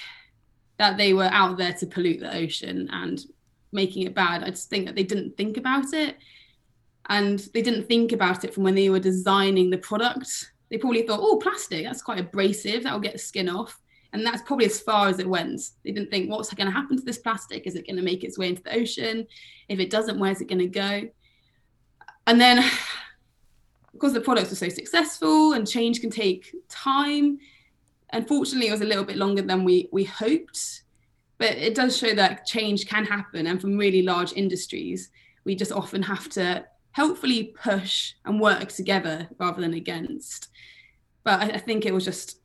that 0.77 0.98
they 0.98 1.13
were 1.13 1.30
out 1.32 1.58
there 1.58 1.74
to 1.74 1.86
pollute 1.86 2.20
the 2.20 2.36
ocean 2.36 2.89
and 2.92 3.24
making 3.72 4.04
it 4.04 4.16
bad. 4.16 4.44
I 4.44 4.50
just 4.50 4.70
think 4.70 4.86
that 4.86 4.96
they 4.96 5.04
didn't 5.04 5.38
think 5.38 5.58
about 5.58 5.94
it. 5.94 6.18
And 7.10 7.39
they 7.54 7.62
didn't 7.62 7.88
think 7.88 8.12
about 8.12 8.44
it 8.44 8.54
from 8.54 8.63
when 8.63 8.75
they 8.75 8.89
were 8.89 9.00
designing 9.00 9.70
the 9.70 9.77
product. 9.77 10.51
They 10.70 10.77
probably 10.77 11.04
thought, 11.04 11.22
oh, 11.22 11.38
plastic, 11.38 11.86
that's 11.86 12.01
quite 12.01 12.20
abrasive, 12.20 12.84
that'll 12.84 13.00
get 13.00 13.13
the 13.13 13.20
skin 13.20 13.48
off. 13.48 13.80
And 14.14 14.26
that's 14.26 14.42
probably 14.44 14.66
as 14.66 14.80
far 14.80 15.08
as 15.10 15.20
it 15.20 15.28
went. 15.28 15.62
They 15.84 15.92
didn't 15.92 16.10
think, 16.10 16.30
what's 16.30 16.54
going 16.54 16.68
to 16.68 16.74
happen 16.74 16.98
to 16.98 17.04
this 17.04 17.18
plastic? 17.18 17.68
Is 17.68 17.76
it 17.76 17.86
going 17.86 17.98
to 17.98 18.04
make 18.04 18.24
its 18.24 18.38
way 18.38 18.50
into 18.50 18.64
the 18.64 18.76
ocean? 18.76 19.28
If 19.68 19.80
it 19.80 19.90
doesn't, 19.90 20.20
where's 20.20 20.42
it 20.42 20.48
going 20.48 20.60
to 20.60 20.68
go? 20.68 21.10
And 22.26 22.40
then, 22.40 22.64
because 23.92 24.14
the 24.14 24.22
products 24.22 24.50
were 24.50 24.56
so 24.56 24.70
successful 24.70 25.54
and 25.54 25.68
change 25.68 26.02
can 26.02 26.10
take 26.10 26.56
time, 26.70 27.40
unfortunately, 28.14 28.70
it 28.70 28.72
was 28.72 28.82
a 28.82 28.86
little 28.86 29.04
bit 29.04 29.18
longer 29.18 29.42
than 29.42 29.64
we, 29.64 29.90
we 29.92 30.04
hoped. 30.04 30.84
But 31.38 31.52
it 31.52 31.76
does 31.76 31.98
show 31.98 32.14
that 32.16 32.46
change 32.46 32.88
can 32.88 33.06
happen. 33.06 33.48
And 33.48 33.62
from 33.62 33.78
really 33.78 34.02
large 34.02 34.34
industries, 34.34 35.12
we 35.44 35.56
just 35.56 35.72
often 35.72 36.02
have 36.04 36.30
to 36.30 36.66
helpfully 36.92 37.54
push 37.62 38.14
and 38.26 38.42
work 38.42 38.70
together 38.70 39.28
rather 39.40 39.62
than 39.62 39.76
against. 39.76 40.50
But 41.24 41.42
I, 41.42 41.46
I 41.56 41.58
think 41.60 41.86
it 41.86 41.94
was 41.94 42.06
just 42.06 42.37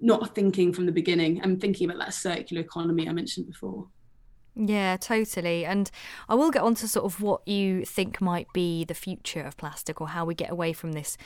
not 0.00 0.34
thinking 0.34 0.72
from 0.72 0.86
the 0.86 0.92
beginning 0.92 1.40
and 1.40 1.60
thinking 1.60 1.88
about 1.88 1.98
that 1.98 2.14
circular 2.14 2.62
economy 2.62 3.08
I 3.08 3.12
mentioned 3.12 3.46
before. 3.46 3.88
Yeah, 4.60 4.96
totally. 4.96 5.64
And 5.64 5.88
I 6.28 6.34
will 6.34 6.50
get 6.50 6.62
on 6.62 6.74
to 6.76 6.88
sort 6.88 7.04
of 7.04 7.20
what 7.20 7.46
you 7.46 7.84
think 7.84 8.20
might 8.20 8.48
be 8.52 8.84
the 8.84 8.94
future 8.94 9.42
of 9.42 9.56
plastic 9.56 10.00
or 10.00 10.08
how 10.08 10.24
we 10.24 10.34
get 10.34 10.50
away 10.50 10.72
from 10.72 10.92
this 10.92 11.16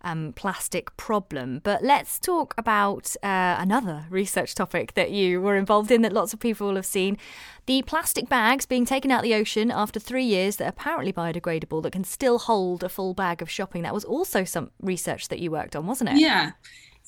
um, 0.00 0.32
plastic 0.34 0.96
problem. 0.96 1.60
But 1.62 1.82
let's 1.82 2.18
talk 2.18 2.54
about 2.56 3.14
uh, 3.22 3.56
another 3.58 4.06
research 4.08 4.54
topic 4.54 4.94
that 4.94 5.10
you 5.10 5.42
were 5.42 5.56
involved 5.56 5.90
in 5.90 6.00
that 6.00 6.14
lots 6.14 6.32
of 6.32 6.40
people 6.40 6.68
will 6.68 6.76
have 6.76 6.86
seen 6.86 7.18
the 7.66 7.82
plastic 7.82 8.26
bags 8.30 8.64
being 8.64 8.86
taken 8.86 9.10
out 9.10 9.18
of 9.18 9.24
the 9.24 9.34
ocean 9.34 9.70
after 9.70 10.00
three 10.00 10.24
years 10.24 10.56
that 10.56 10.64
are 10.64 10.68
apparently 10.68 11.12
biodegradable 11.12 11.82
that 11.82 11.92
can 11.92 12.04
still 12.04 12.38
hold 12.38 12.82
a 12.82 12.88
full 12.88 13.12
bag 13.12 13.42
of 13.42 13.50
shopping. 13.50 13.82
That 13.82 13.92
was 13.92 14.04
also 14.04 14.44
some 14.44 14.70
research 14.80 15.28
that 15.28 15.40
you 15.40 15.50
worked 15.50 15.76
on, 15.76 15.86
wasn't 15.86 16.10
it? 16.10 16.20
Yeah. 16.20 16.52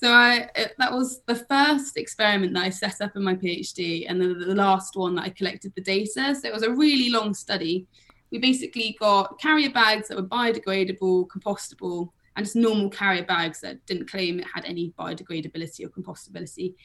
So 0.00 0.10
I 0.10 0.48
it, 0.54 0.72
that 0.78 0.94
was 0.94 1.20
the 1.26 1.34
first 1.34 1.98
experiment 1.98 2.54
that 2.54 2.64
I 2.64 2.70
set 2.70 3.02
up 3.02 3.16
in 3.16 3.22
my 3.22 3.34
PhD, 3.34 4.06
and 4.08 4.18
the, 4.18 4.28
the 4.32 4.54
last 4.54 4.96
one 4.96 5.14
that 5.16 5.26
I 5.26 5.28
collected 5.28 5.74
the 5.74 5.82
data. 5.82 6.34
So 6.34 6.48
it 6.48 6.54
was 6.54 6.62
a 6.62 6.70
really 6.70 7.10
long 7.10 7.34
study. 7.34 7.86
We 8.30 8.38
basically 8.38 8.96
got 8.98 9.38
carrier 9.38 9.68
bags 9.68 10.08
that 10.08 10.16
were 10.16 10.22
biodegradable, 10.22 11.26
compostable, 11.28 12.12
and 12.34 12.46
just 12.46 12.56
normal 12.56 12.88
carrier 12.88 13.24
bags 13.24 13.60
that 13.60 13.84
didn't 13.84 14.10
claim 14.10 14.40
it 14.40 14.46
had 14.54 14.64
any 14.64 14.94
biodegradability 14.98 15.84
or 15.84 15.90
compostability. 15.90 16.76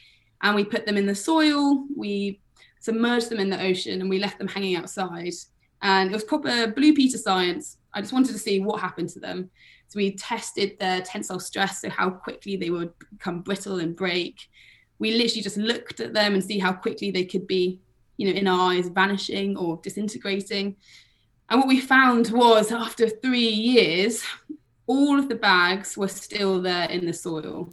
And 0.42 0.54
we 0.54 0.66
put 0.66 0.86
them 0.86 0.98
in 0.98 1.06
the 1.06 1.16
soil, 1.16 1.86
we 1.96 2.42
submerged 2.82 3.30
them 3.30 3.40
in 3.40 3.50
the 3.50 3.64
ocean, 3.64 4.02
and 4.02 4.10
we 4.10 4.20
left 4.20 4.40
them 4.40 4.50
hanging 4.50 4.76
outside. 4.76 5.32
And 5.82 6.10
it 6.10 6.14
was 6.14 6.26
proper 6.26 6.68
blue 6.68 6.94
Peter 6.94 7.18
science. 7.18 7.78
I 7.94 8.02
just 8.02 8.12
wanted 8.12 8.34
to 8.34 8.40
see 8.40 8.60
what 8.60 8.82
happened 8.82 9.08
to 9.12 9.22
them. 9.22 9.52
We 9.96 10.16
tested 10.16 10.78
their 10.78 11.02
tensile 11.02 11.40
stress, 11.40 11.82
so 11.82 11.90
how 11.90 12.10
quickly 12.10 12.58
they 12.58 12.70
would 12.70 12.92
become 13.12 13.42
brittle 13.42 13.80
and 13.80 13.96
break. 13.96 14.50
We 15.00 15.12
literally 15.12 15.42
just 15.42 15.58
looked 15.58 16.00
at 16.02 16.14
them 16.14 16.34
and 16.34 16.44
see 16.44 16.60
how 16.60 16.74
quickly 16.74 17.12
they 17.12 17.26
could 17.26 17.48
be, 17.48 17.80
you 18.18 18.28
know, 18.28 18.38
in 18.38 18.48
our 18.48 18.74
eyes 18.74 18.90
vanishing 18.90 19.58
or 19.58 19.80
disintegrating. 19.82 20.76
And 21.50 21.60
what 21.60 21.68
we 21.68 21.80
found 21.80 22.30
was 22.32 22.72
after 22.72 23.08
three 23.08 23.48
years, 23.50 24.24
all 24.88 25.18
of 25.18 25.30
the 25.30 25.36
bags 25.36 25.98
were 25.98 26.08
still 26.08 26.62
there 26.62 26.90
in 26.90 27.06
the 27.06 27.14
soil, 27.14 27.70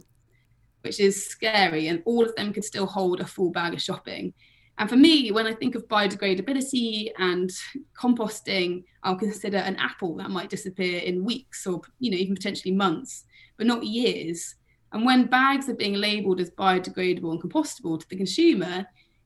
which 0.81 0.99
is 0.99 1.27
scary. 1.27 1.87
And 1.87 2.01
all 2.05 2.25
of 2.25 2.35
them 2.35 2.53
could 2.53 2.63
still 2.63 2.85
hold 2.85 3.19
a 3.19 3.25
full 3.25 3.51
bag 3.51 3.73
of 3.73 3.81
shopping. 3.81 4.33
And 4.77 4.89
for 4.89 4.95
me, 4.95 5.31
when 5.31 5.45
I 5.45 5.53
think 5.53 5.75
of 5.75 5.87
biodegradability 5.87 7.11
and 7.17 7.51
composting, 7.99 8.83
I'll 9.03 9.15
consider 9.15 9.57
an 9.57 9.75
apple 9.75 10.15
that 10.17 10.31
might 10.31 10.49
disappear 10.49 10.99
in 10.99 11.23
weeks 11.23 11.67
or 11.67 11.81
you 11.99 12.09
know 12.11 12.17
even 12.17 12.35
potentially 12.35 12.73
months, 12.73 13.25
but 13.57 13.67
not 13.67 13.83
years. 13.83 14.55
And 14.91 15.05
when 15.05 15.25
bags 15.25 15.69
are 15.69 15.75
being 15.75 15.95
labeled 15.95 16.39
as 16.39 16.51
biodegradable 16.51 17.31
and 17.31 17.41
compostable 17.41 17.99
to 17.99 18.09
the 18.09 18.15
consumer, 18.15 18.85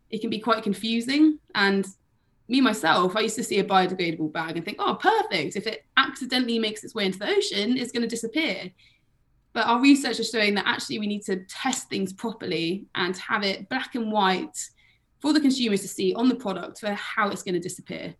it 0.09 0.21
can 0.21 0.29
be 0.29 0.39
quite 0.39 0.63
confusing. 0.63 1.39
And 1.55 1.85
me 2.47 2.61
myself, 2.61 3.15
I 3.15 3.21
used 3.21 3.35
to 3.35 3.43
see 3.43 3.59
a 3.59 3.63
biodegradable 3.63 4.31
bag 4.31 4.55
and 4.55 4.65
think, 4.65 4.77
oh, 4.79 4.95
perfect. 4.95 5.57
If 5.57 5.67
it 5.67 5.85
accidentally 5.97 6.59
makes 6.59 6.83
its 6.83 6.95
way 6.95 7.05
into 7.05 7.19
the 7.19 7.29
ocean, 7.29 7.77
it's 7.77 7.91
going 7.91 8.03
to 8.03 8.07
disappear. 8.07 8.71
But 9.51 9.67
our 9.67 9.81
research 9.81 10.19
is 10.19 10.29
showing 10.29 10.55
that 10.55 10.67
actually 10.67 10.99
we 10.99 11.07
need 11.07 11.23
to 11.23 11.43
test 11.45 11.89
things 11.89 12.13
properly 12.13 12.85
and 12.95 13.17
have 13.17 13.43
it 13.43 13.67
black 13.69 13.95
and 13.95 14.11
white 14.11 14.57
for 15.19 15.33
the 15.33 15.39
consumers 15.39 15.81
to 15.81 15.87
see 15.87 16.13
on 16.13 16.29
the 16.29 16.35
product 16.35 16.79
for 16.79 16.91
how 16.93 17.29
it's 17.29 17.43
going 17.43 17.55
to 17.55 17.59
disappear. 17.59 18.15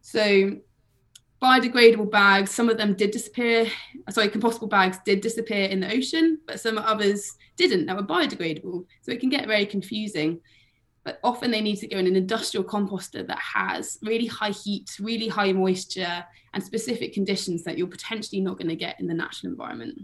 So 0.00 0.56
biodegradable 1.42 2.10
bags, 2.10 2.50
some 2.50 2.68
of 2.68 2.76
them 2.76 2.94
did 2.94 3.10
disappear. 3.10 3.66
Sorry, 4.10 4.28
compostable 4.28 4.70
bags 4.70 4.98
did 5.04 5.20
disappear 5.20 5.66
in 5.66 5.80
the 5.80 5.92
ocean, 5.92 6.38
but 6.46 6.60
some 6.60 6.78
others 6.78 7.32
didn't 7.56 7.86
that 7.86 7.96
were 7.96 8.02
biodegradable. 8.02 8.84
So 9.02 9.12
it 9.12 9.20
can 9.20 9.30
get 9.30 9.46
very 9.46 9.66
confusing. 9.66 10.40
But 11.02 11.18
often 11.24 11.50
they 11.50 11.62
need 11.62 11.76
to 11.76 11.88
go 11.88 11.96
in 11.96 12.06
an 12.06 12.14
industrial 12.14 12.62
composter 12.62 13.26
that 13.26 13.38
has 13.38 13.98
really 14.02 14.26
high 14.26 14.50
heat, 14.50 14.90
really 15.00 15.28
high 15.28 15.52
moisture, 15.52 16.24
and 16.52 16.62
specific 16.62 17.14
conditions 17.14 17.64
that 17.64 17.78
you're 17.78 17.86
potentially 17.86 18.42
not 18.42 18.58
going 18.58 18.68
to 18.68 18.76
get 18.76 19.00
in 19.00 19.06
the 19.06 19.14
natural 19.14 19.50
environment. 19.50 19.98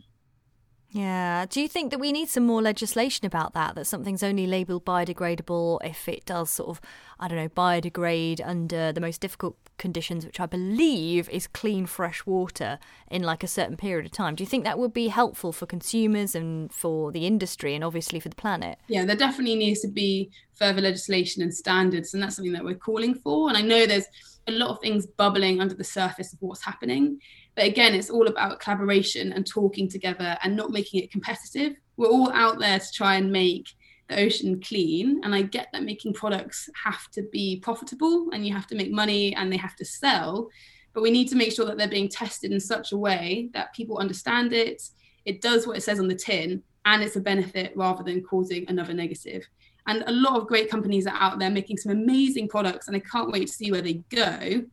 Yeah. 0.96 1.44
Do 1.44 1.60
you 1.60 1.68
think 1.68 1.90
that 1.90 1.98
we 1.98 2.10
need 2.10 2.30
some 2.30 2.46
more 2.46 2.62
legislation 2.62 3.26
about 3.26 3.52
that? 3.52 3.74
That 3.74 3.86
something's 3.86 4.22
only 4.22 4.46
labelled 4.46 4.86
biodegradable 4.86 5.84
if 5.84 6.08
it 6.08 6.24
does 6.24 6.48
sort 6.48 6.70
of, 6.70 6.80
I 7.20 7.28
don't 7.28 7.36
know, 7.36 7.50
biodegrade 7.50 8.40
under 8.42 8.92
the 8.92 9.00
most 9.00 9.20
difficult 9.20 9.56
conditions, 9.76 10.24
which 10.24 10.40
I 10.40 10.46
believe 10.46 11.28
is 11.28 11.48
clean, 11.48 11.84
fresh 11.84 12.24
water 12.24 12.78
in 13.10 13.22
like 13.22 13.44
a 13.44 13.46
certain 13.46 13.76
period 13.76 14.06
of 14.06 14.12
time. 14.12 14.36
Do 14.36 14.42
you 14.42 14.48
think 14.48 14.64
that 14.64 14.78
would 14.78 14.94
be 14.94 15.08
helpful 15.08 15.52
for 15.52 15.66
consumers 15.66 16.34
and 16.34 16.72
for 16.72 17.12
the 17.12 17.26
industry 17.26 17.74
and 17.74 17.84
obviously 17.84 18.18
for 18.18 18.30
the 18.30 18.36
planet? 18.36 18.78
Yeah, 18.88 19.04
there 19.04 19.16
definitely 19.16 19.56
needs 19.56 19.80
to 19.80 19.88
be 19.88 20.30
further 20.54 20.80
legislation 20.80 21.42
and 21.42 21.54
standards, 21.54 22.14
and 22.14 22.22
that's 22.22 22.36
something 22.36 22.54
that 22.54 22.64
we're 22.64 22.74
calling 22.74 23.14
for. 23.14 23.50
And 23.50 23.58
I 23.58 23.60
know 23.60 23.84
there's 23.84 24.06
a 24.46 24.52
lot 24.52 24.70
of 24.70 24.80
things 24.80 25.04
bubbling 25.04 25.60
under 25.60 25.74
the 25.74 25.84
surface 25.84 26.32
of 26.32 26.38
what's 26.40 26.64
happening. 26.64 27.20
But 27.56 27.64
again, 27.64 27.94
it's 27.94 28.10
all 28.10 28.28
about 28.28 28.60
collaboration 28.60 29.32
and 29.32 29.46
talking 29.46 29.88
together 29.88 30.36
and 30.42 30.54
not 30.54 30.70
making 30.70 31.02
it 31.02 31.10
competitive. 31.10 31.74
We're 31.96 32.08
all 32.08 32.30
out 32.32 32.58
there 32.58 32.78
to 32.78 32.92
try 32.92 33.16
and 33.16 33.32
make 33.32 33.70
the 34.08 34.20
ocean 34.20 34.60
clean. 34.60 35.22
And 35.24 35.34
I 35.34 35.42
get 35.42 35.68
that 35.72 35.82
making 35.82 36.12
products 36.12 36.68
have 36.84 37.10
to 37.12 37.22
be 37.22 37.58
profitable 37.60 38.28
and 38.32 38.46
you 38.46 38.52
have 38.54 38.66
to 38.68 38.76
make 38.76 38.92
money 38.92 39.34
and 39.34 39.50
they 39.50 39.56
have 39.56 39.74
to 39.76 39.86
sell. 39.86 40.50
But 40.92 41.02
we 41.02 41.10
need 41.10 41.28
to 41.28 41.36
make 41.36 41.52
sure 41.52 41.64
that 41.64 41.78
they're 41.78 41.88
being 41.88 42.10
tested 42.10 42.52
in 42.52 42.60
such 42.60 42.92
a 42.92 42.96
way 42.96 43.48
that 43.54 43.74
people 43.74 43.98
understand 43.98 44.52
it, 44.52 44.82
it 45.24 45.40
does 45.40 45.66
what 45.66 45.76
it 45.76 45.82
says 45.82 45.98
on 45.98 46.08
the 46.08 46.14
tin, 46.14 46.62
and 46.84 47.02
it's 47.02 47.16
a 47.16 47.20
benefit 47.20 47.72
rather 47.76 48.02
than 48.02 48.22
causing 48.22 48.64
another 48.68 48.94
negative. 48.94 49.46
And 49.88 50.04
a 50.06 50.12
lot 50.12 50.40
of 50.40 50.46
great 50.46 50.70
companies 50.70 51.06
are 51.06 51.16
out 51.18 51.38
there 51.38 51.50
making 51.50 51.76
some 51.78 51.92
amazing 51.92 52.48
products, 52.48 52.86
and 52.86 52.96
I 52.96 53.00
can't 53.00 53.32
wait 53.32 53.48
to 53.48 53.52
see 53.52 53.70
where 53.70 53.82
they 53.82 54.04
go 54.10 54.64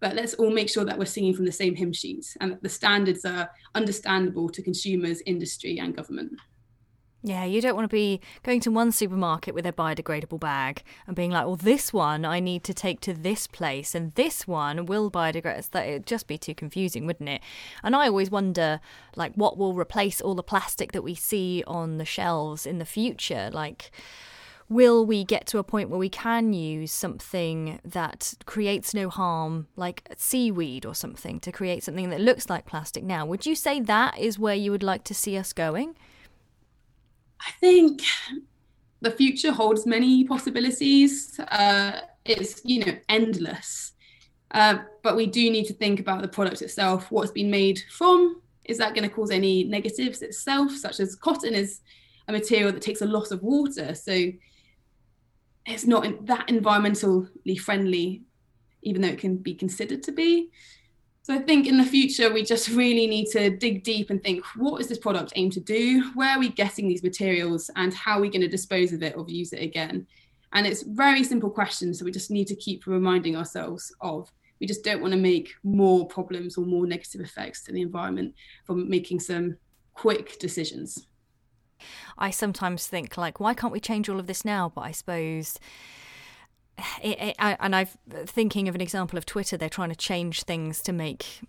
but 0.00 0.14
let's 0.16 0.34
all 0.34 0.50
make 0.50 0.68
sure 0.68 0.84
that 0.84 0.98
we're 0.98 1.04
singing 1.04 1.34
from 1.34 1.44
the 1.44 1.52
same 1.52 1.74
hymn 1.74 1.92
sheets 1.92 2.36
and 2.40 2.52
that 2.52 2.62
the 2.62 2.68
standards 2.68 3.24
are 3.24 3.50
understandable 3.74 4.48
to 4.48 4.62
consumers, 4.62 5.22
industry, 5.26 5.78
and 5.78 5.96
government. 5.96 6.32
Yeah, 7.22 7.44
you 7.44 7.60
don't 7.60 7.76
want 7.76 7.84
to 7.84 7.94
be 7.94 8.22
going 8.42 8.60
to 8.60 8.70
one 8.70 8.92
supermarket 8.92 9.54
with 9.54 9.66
a 9.66 9.74
biodegradable 9.74 10.40
bag 10.40 10.82
and 11.06 11.14
being 11.14 11.30
like, 11.30 11.44
well, 11.44 11.56
this 11.56 11.92
one 11.92 12.24
I 12.24 12.40
need 12.40 12.64
to 12.64 12.72
take 12.72 13.00
to 13.00 13.12
this 13.12 13.46
place 13.46 13.94
and 13.94 14.12
this 14.12 14.48
one 14.48 14.86
will 14.86 15.10
biodegrade. 15.10 15.70
That 15.70 15.86
it'd 15.86 16.06
just 16.06 16.26
be 16.26 16.38
too 16.38 16.54
confusing, 16.54 17.04
wouldn't 17.04 17.28
it? 17.28 17.42
And 17.82 17.94
I 17.94 18.06
always 18.06 18.30
wonder, 18.30 18.80
like, 19.16 19.34
what 19.34 19.58
will 19.58 19.74
replace 19.74 20.22
all 20.22 20.34
the 20.34 20.42
plastic 20.42 20.92
that 20.92 21.02
we 21.02 21.14
see 21.14 21.62
on 21.66 21.98
the 21.98 22.06
shelves 22.06 22.64
in 22.64 22.78
the 22.78 22.86
future? 22.86 23.50
Like, 23.52 23.90
will 24.70 25.04
we 25.04 25.24
get 25.24 25.46
to 25.48 25.58
a 25.58 25.64
point 25.64 25.90
where 25.90 25.98
we 25.98 26.08
can 26.08 26.52
use 26.52 26.92
something 26.92 27.80
that 27.84 28.34
creates 28.46 28.94
no 28.94 29.10
harm, 29.10 29.66
like 29.74 30.08
seaweed 30.16 30.86
or 30.86 30.94
something, 30.94 31.40
to 31.40 31.50
create 31.50 31.82
something 31.82 32.08
that 32.08 32.20
looks 32.20 32.48
like 32.48 32.64
plastic 32.64 33.02
now? 33.02 33.26
Would 33.26 33.44
you 33.44 33.56
say 33.56 33.80
that 33.80 34.16
is 34.16 34.38
where 34.38 34.54
you 34.54 34.70
would 34.70 34.84
like 34.84 35.02
to 35.04 35.14
see 35.14 35.36
us 35.36 35.52
going? 35.52 35.96
I 37.40 37.50
think 37.58 38.02
the 39.00 39.10
future 39.10 39.50
holds 39.52 39.86
many 39.86 40.24
possibilities. 40.24 41.38
Uh, 41.40 42.02
it's 42.24 42.60
you 42.64 42.84
know 42.84 42.92
endless, 43.08 43.92
uh, 44.52 44.78
but 45.02 45.16
we 45.16 45.26
do 45.26 45.50
need 45.50 45.64
to 45.64 45.74
think 45.74 45.98
about 45.98 46.22
the 46.22 46.28
product 46.28 46.62
itself. 46.62 47.10
What's 47.10 47.32
been 47.32 47.50
made 47.50 47.82
from? 47.90 48.40
Is 48.66 48.78
that 48.78 48.94
going 48.94 49.08
to 49.08 49.12
cause 49.12 49.32
any 49.32 49.64
negatives 49.64 50.22
itself, 50.22 50.70
such 50.70 51.00
as 51.00 51.16
cotton 51.16 51.54
is 51.54 51.80
a 52.28 52.32
material 52.32 52.70
that 52.70 52.82
takes 52.82 53.02
a 53.02 53.06
lot 53.06 53.32
of 53.32 53.42
water, 53.42 53.96
so 53.96 54.30
it's 55.66 55.86
not 55.86 56.26
that 56.26 56.48
environmentally 56.48 57.58
friendly, 57.58 58.22
even 58.82 59.02
though 59.02 59.08
it 59.08 59.18
can 59.18 59.36
be 59.36 59.54
considered 59.54 60.02
to 60.04 60.12
be. 60.12 60.50
So 61.22 61.34
I 61.34 61.38
think 61.38 61.66
in 61.66 61.76
the 61.76 61.84
future, 61.84 62.32
we 62.32 62.42
just 62.42 62.70
really 62.70 63.06
need 63.06 63.26
to 63.32 63.50
dig 63.50 63.84
deep 63.84 64.10
and 64.10 64.22
think 64.22 64.44
what 64.56 64.80
is 64.80 64.88
this 64.88 64.98
product 64.98 65.34
aimed 65.36 65.52
to 65.52 65.60
do? 65.60 66.10
Where 66.14 66.30
are 66.30 66.38
we 66.38 66.48
getting 66.48 66.88
these 66.88 67.02
materials 67.02 67.70
and 67.76 67.92
how 67.92 68.18
are 68.18 68.20
we 68.20 68.30
going 68.30 68.40
to 68.40 68.48
dispose 68.48 68.92
of 68.92 69.02
it 69.02 69.16
or 69.16 69.24
use 69.28 69.52
it 69.52 69.62
again? 69.62 70.06
And 70.52 70.66
it's 70.66 70.82
very 70.82 71.22
simple 71.22 71.50
questions. 71.50 71.98
So 71.98 72.04
we 72.04 72.10
just 72.10 72.30
need 72.30 72.46
to 72.48 72.56
keep 72.56 72.86
reminding 72.86 73.36
ourselves 73.36 73.94
of. 74.00 74.32
We 74.60 74.66
just 74.66 74.82
don't 74.82 75.00
want 75.00 75.12
to 75.12 75.20
make 75.20 75.52
more 75.62 76.06
problems 76.06 76.56
or 76.56 76.64
more 76.64 76.86
negative 76.86 77.20
effects 77.20 77.62
to 77.64 77.72
the 77.72 77.82
environment 77.82 78.34
from 78.64 78.88
making 78.88 79.20
some 79.20 79.56
quick 79.94 80.38
decisions. 80.38 81.06
I 82.18 82.30
sometimes 82.30 82.86
think 82.86 83.16
like, 83.16 83.40
why 83.40 83.54
can't 83.54 83.72
we 83.72 83.80
change 83.80 84.08
all 84.08 84.20
of 84.20 84.26
this 84.26 84.44
now? 84.44 84.72
But 84.74 84.82
I 84.82 84.92
suppose. 84.92 85.58
It, 87.02 87.20
it, 87.20 87.36
I, 87.38 87.58
and 87.60 87.76
I'm 87.76 87.88
thinking 88.24 88.66
of 88.66 88.74
an 88.74 88.80
example 88.80 89.18
of 89.18 89.26
Twitter. 89.26 89.58
They're 89.58 89.68
trying 89.68 89.90
to 89.90 89.96
change 89.96 90.44
things 90.44 90.80
to 90.82 90.94
make 90.94 91.40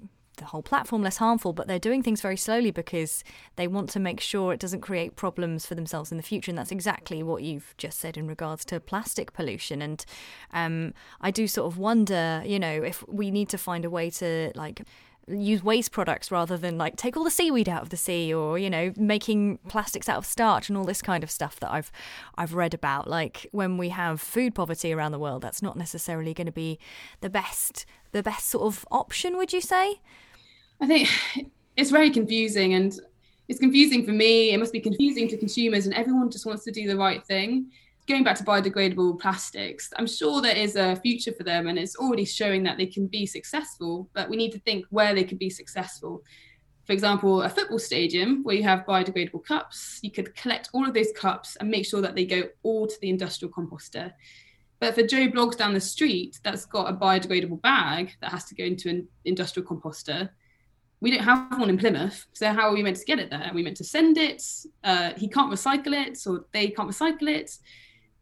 the 0.42 0.46
whole 0.46 0.62
platform 0.62 1.02
less 1.02 1.18
harmful, 1.18 1.54
but 1.54 1.68
they're 1.68 1.80
doing 1.80 2.04
things 2.04 2.20
very 2.20 2.36
slowly 2.36 2.72
because 2.72 3.24
they 3.56 3.68
want 3.68 3.90
to 3.92 4.00
make 4.00 4.20
sure 4.20 4.52
it 4.52 4.60
doesn't 4.60 4.82
create 4.82 5.16
problems 5.16 5.66
for 5.66 5.76
themselves 5.76 6.12
in 6.12 6.18
the 6.18 6.24
future. 6.24 6.52
And 6.52 6.58
that's 6.58 6.72
exactly 6.72 7.24
what 7.24 7.44
you've 7.44 7.74
just 7.78 8.00
said 8.00 8.18
in 8.18 8.28
regards 8.28 8.66
to 8.66 8.80
plastic 8.80 9.32
pollution. 9.32 9.82
And 9.82 10.04
um, 10.52 10.94
I 11.22 11.32
do 11.32 11.48
sort 11.48 11.72
of 11.72 11.78
wonder, 11.78 12.44
you 12.46 12.60
know, 12.60 12.84
if 12.84 13.08
we 13.08 13.32
need 13.32 13.48
to 13.50 13.58
find 13.58 13.86
a 13.86 13.90
way 13.90 14.10
to 14.10 14.52
like 14.56 14.82
use 15.28 15.64
waste 15.64 15.92
products 15.92 16.32
rather 16.32 16.58
than 16.58 16.78
like 16.78 16.96
take 16.98 17.16
all 17.16 17.24
the 17.24 17.32
seaweed 17.32 17.70
out 17.70 17.82
of 17.82 17.90
the 17.90 17.98
sea 17.98 18.34
or 18.34 18.58
you 18.58 18.70
know 18.70 18.92
making 18.98 19.58
plastics 19.68 20.10
out 20.10 20.18
of 20.18 20.26
starch 20.26 20.68
and 20.68 20.78
all 20.78 20.84
this 20.84 21.02
kind 21.02 21.24
of 21.24 21.32
stuff 21.32 21.60
that 21.60 21.72
I've 21.72 21.92
I've 22.38 22.54
read 22.54 22.74
about. 22.74 23.10
Like 23.10 23.48
when 23.52 23.78
we 23.78 23.90
have 23.90 24.20
food 24.22 24.56
poverty 24.56 24.94
around 24.94 25.12
the 25.12 25.20
world 25.20 25.42
that's 25.42 25.62
not 25.62 25.78
necessarily 25.78 26.34
going 26.34 26.48
to 26.48 26.52
be 26.52 26.80
the 27.22 27.30
best 27.30 27.86
the 28.12 28.24
best 28.24 28.50
sort 28.50 28.66
of 28.66 28.86
option 28.92 29.38
would 29.38 29.54
you 29.54 29.62
say? 29.62 30.02
I 30.82 30.88
think 30.88 31.10
it's 31.78 31.92
very 31.92 32.10
confusing 32.10 32.74
and 32.74 33.00
it's 33.48 33.60
confusing 33.60 34.06
for 34.06 34.12
me. 34.12 34.52
It 34.52 34.58
must 34.58 34.74
be 34.74 34.80
confusing 34.80 35.28
to 35.30 35.38
consumers 35.38 35.86
and 35.86 35.94
everyone 35.96 36.30
just 36.30 36.46
wants 36.46 36.64
to 36.66 36.72
do 36.72 36.88
the 36.88 36.98
right 36.98 37.24
thing 37.26 37.68
going 38.12 38.24
back 38.26 38.36
to 38.36 38.44
biodegradable 38.44 39.20
plastics, 39.22 39.90
I'm 39.98 40.06
sure 40.06 40.42
there 40.42 40.56
is 40.56 40.76
a 40.76 40.98
future 40.98 41.32
for 41.32 41.44
them 41.44 41.68
and 41.68 41.80
it's 41.80 41.96
already 41.96 42.26
showing 42.26 42.62
that 42.64 42.78
they 42.78 42.86
can 42.86 43.08
be 43.08 43.26
successful, 43.26 44.10
but 44.14 44.30
we 44.30 44.36
need 44.36 44.52
to 44.52 44.60
think 44.60 44.86
where 44.90 45.16
they 45.16 45.24
could 45.24 45.40
be 45.40 45.50
successful. 45.50 46.22
For 46.86 46.92
example, 46.92 47.44
a 47.44 47.50
football 47.50 47.80
stadium 47.80 48.44
where 48.44 48.56
you 48.56 48.64
have 48.64 48.86
biodegradable 48.86 49.46
cups, 49.46 50.00
you 50.02 50.12
could 50.12 50.36
collect 50.36 50.70
all 50.74 50.86
of 50.86 50.94
those 50.94 51.14
cups 51.16 51.56
and 51.56 51.70
make 51.70 51.86
sure 51.86 52.02
that 52.02 52.16
they 52.16 52.26
go 52.26 52.44
all 52.64 52.86
to 52.86 52.96
the 53.02 53.10
industrial 53.10 53.54
composter. 53.54 54.12
But 54.82 54.94
for 54.96 55.04
Joe 55.04 55.30
Bloggs 55.30 55.56
down 55.56 55.74
the 55.74 55.80
street 55.80 56.40
that's 56.44 56.66
got 56.66 56.90
a 56.90 56.98
biodegradable 56.98 57.62
bag 57.62 58.12
that 58.20 58.32
has 58.32 58.44
to 58.46 58.56
go 58.56 58.66
into 58.66 58.90
an 58.90 59.08
industrial 59.24 59.66
composter, 59.66 60.30
we 61.00 61.12
don't 61.12 61.24
have 61.24 61.58
one 61.58 61.70
in 61.70 61.78
Plymouth. 61.78 62.26
So 62.34 62.52
how 62.52 62.68
are 62.70 62.74
we 62.74 62.84
meant 62.84 62.98
to 62.98 63.06
get 63.06 63.20
it 63.20 63.30
there? 63.30 63.46
Are 63.46 63.54
we 63.54 63.64
meant 63.64 63.78
to 63.78 63.86
send 63.86 64.18
it? 64.18 64.44
Uh, 64.84 65.12
he 65.16 65.30
can't 65.30 65.52
recycle 65.52 65.94
it, 65.94 66.20
or 66.28 66.46
they 66.52 66.68
can't 66.72 66.90
recycle 66.90 67.30
it 67.30 67.52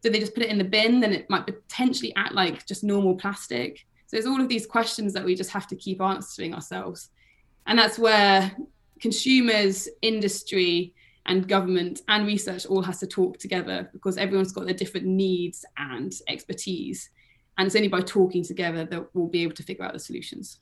do 0.01 0.09
they 0.09 0.19
just 0.19 0.33
put 0.33 0.43
it 0.43 0.49
in 0.49 0.57
the 0.57 0.63
bin 0.63 0.99
then 0.99 1.13
it 1.13 1.29
might 1.29 1.45
potentially 1.45 2.13
act 2.15 2.33
like 2.33 2.65
just 2.65 2.83
normal 2.83 3.15
plastic. 3.15 3.85
So 4.07 4.15
there's 4.15 4.25
all 4.25 4.41
of 4.41 4.49
these 4.49 4.65
questions 4.65 5.13
that 5.13 5.25
we 5.25 5.35
just 5.35 5.51
have 5.51 5.67
to 5.67 5.75
keep 5.75 6.01
answering 6.01 6.53
ourselves. 6.53 7.09
And 7.67 7.77
that's 7.77 7.99
where 7.99 8.51
consumers 8.99 9.87
industry 10.01 10.93
and 11.25 11.47
government 11.47 12.01
and 12.07 12.25
research 12.25 12.65
all 12.65 12.81
has 12.81 12.99
to 12.99 13.07
talk 13.07 13.37
together 13.37 13.89
because 13.93 14.17
everyone's 14.17 14.51
got 14.51 14.65
their 14.65 14.73
different 14.73 15.05
needs 15.05 15.63
and 15.77 16.13
expertise. 16.27 17.09
And 17.57 17.67
it's 17.67 17.75
only 17.75 17.87
by 17.87 18.01
talking 18.01 18.43
together 18.43 18.85
that 18.85 19.13
we'll 19.13 19.27
be 19.27 19.43
able 19.43 19.55
to 19.55 19.63
figure 19.63 19.85
out 19.85 19.93
the 19.93 19.99
solutions 19.99 20.59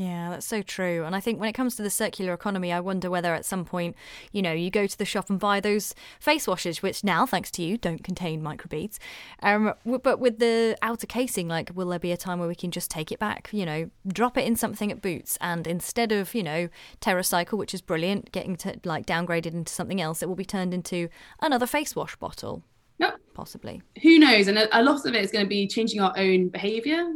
yeah, 0.00 0.30
that's 0.30 0.46
so 0.46 0.62
true. 0.62 1.04
And 1.04 1.16
I 1.16 1.20
think 1.20 1.40
when 1.40 1.48
it 1.48 1.54
comes 1.54 1.76
to 1.76 1.82
the 1.82 1.90
circular 1.90 2.32
economy, 2.32 2.72
I 2.72 2.80
wonder 2.80 3.10
whether 3.10 3.34
at 3.34 3.44
some 3.44 3.64
point, 3.64 3.96
you 4.32 4.42
know, 4.42 4.52
you 4.52 4.70
go 4.70 4.86
to 4.86 4.98
the 4.98 5.04
shop 5.04 5.30
and 5.30 5.38
buy 5.38 5.60
those 5.60 5.94
face 6.20 6.46
washes, 6.46 6.82
which 6.82 7.02
now, 7.02 7.26
thanks 7.26 7.50
to 7.52 7.62
you, 7.62 7.78
don't 7.78 8.04
contain 8.04 8.42
microbeads. 8.42 8.98
Um, 9.42 9.74
but 9.84 10.20
with 10.20 10.38
the 10.38 10.76
outer 10.82 11.06
casing, 11.06 11.48
like, 11.48 11.70
will 11.74 11.88
there 11.88 11.98
be 11.98 12.12
a 12.12 12.16
time 12.16 12.38
where 12.38 12.48
we 12.48 12.54
can 12.54 12.70
just 12.70 12.90
take 12.90 13.10
it 13.10 13.18
back, 13.18 13.48
you 13.52 13.66
know, 13.66 13.90
drop 14.06 14.36
it 14.36 14.46
in 14.46 14.56
something 14.56 14.92
at 14.92 15.02
Boots, 15.02 15.38
and 15.40 15.66
instead 15.66 16.12
of, 16.12 16.34
you 16.34 16.42
know, 16.42 16.68
TerraCycle, 17.00 17.58
which 17.58 17.74
is 17.74 17.80
brilliant, 17.80 18.32
getting 18.32 18.56
to 18.56 18.78
like 18.84 19.06
downgraded 19.06 19.54
into 19.54 19.72
something 19.72 20.00
else, 20.00 20.22
it 20.22 20.28
will 20.28 20.36
be 20.36 20.44
turned 20.44 20.74
into 20.74 21.08
another 21.40 21.66
face 21.66 21.96
wash 21.96 22.16
bottle. 22.16 22.62
Yep. 22.98 23.16
Possibly. 23.32 23.80
Who 24.02 24.18
knows? 24.18 24.48
And 24.48 24.58
a, 24.58 24.80
a 24.80 24.82
lot 24.82 25.06
of 25.06 25.14
it 25.14 25.22
is 25.22 25.30
going 25.30 25.44
to 25.44 25.48
be 25.48 25.68
changing 25.68 26.00
our 26.00 26.12
own 26.16 26.48
behavior 26.48 27.14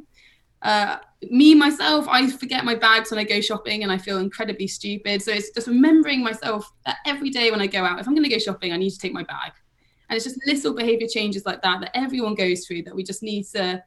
uh, 0.62 0.98
me 1.30 1.54
myself, 1.54 2.06
I 2.08 2.28
forget 2.30 2.64
my 2.64 2.74
bags 2.74 3.10
when 3.10 3.18
I 3.18 3.24
go 3.24 3.40
shopping 3.40 3.82
and 3.82 3.90
I 3.90 3.98
feel 3.98 4.18
incredibly 4.18 4.66
stupid. 4.66 5.22
So 5.22 5.32
it's 5.32 5.50
just 5.50 5.66
remembering 5.66 6.22
myself 6.22 6.70
that 6.86 6.98
every 7.06 7.30
day 7.30 7.50
when 7.50 7.60
I 7.60 7.66
go 7.66 7.84
out, 7.84 8.00
if 8.00 8.06
I'm 8.06 8.14
going 8.14 8.28
to 8.28 8.30
go 8.30 8.38
shopping, 8.38 8.72
I 8.72 8.76
need 8.76 8.90
to 8.90 8.98
take 8.98 9.12
my 9.12 9.24
bag. 9.24 9.52
And 10.08 10.16
it's 10.16 10.24
just 10.24 10.40
little 10.46 10.74
behavior 10.74 11.08
changes 11.08 11.46
like 11.46 11.62
that 11.62 11.80
that 11.80 11.96
everyone 11.96 12.34
goes 12.34 12.66
through 12.66 12.82
that 12.82 12.94
we 12.94 13.02
just 13.02 13.22
need 13.22 13.44
to 13.54 13.82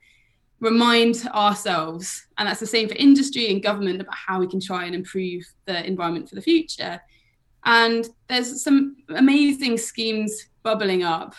remind 0.60 1.28
ourselves. 1.28 2.26
And 2.38 2.48
that's 2.48 2.60
the 2.60 2.68
same 2.68 2.90
for 2.90 2.96
industry 2.96 3.52
and 3.52 3.62
government 3.62 4.02
about 4.02 4.16
how 4.16 4.40
we 4.40 4.48
can 4.48 4.60
try 4.60 4.86
and 4.86 4.96
improve 4.96 5.44
the 5.66 5.86
environment 5.86 6.28
for 6.28 6.36
the 6.36 6.42
future. 6.42 7.00
And 7.64 8.08
there's 8.28 8.64
some 8.64 8.98
amazing 9.10 9.78
schemes 9.78 10.48
bubbling 10.64 11.04
up, 11.04 11.36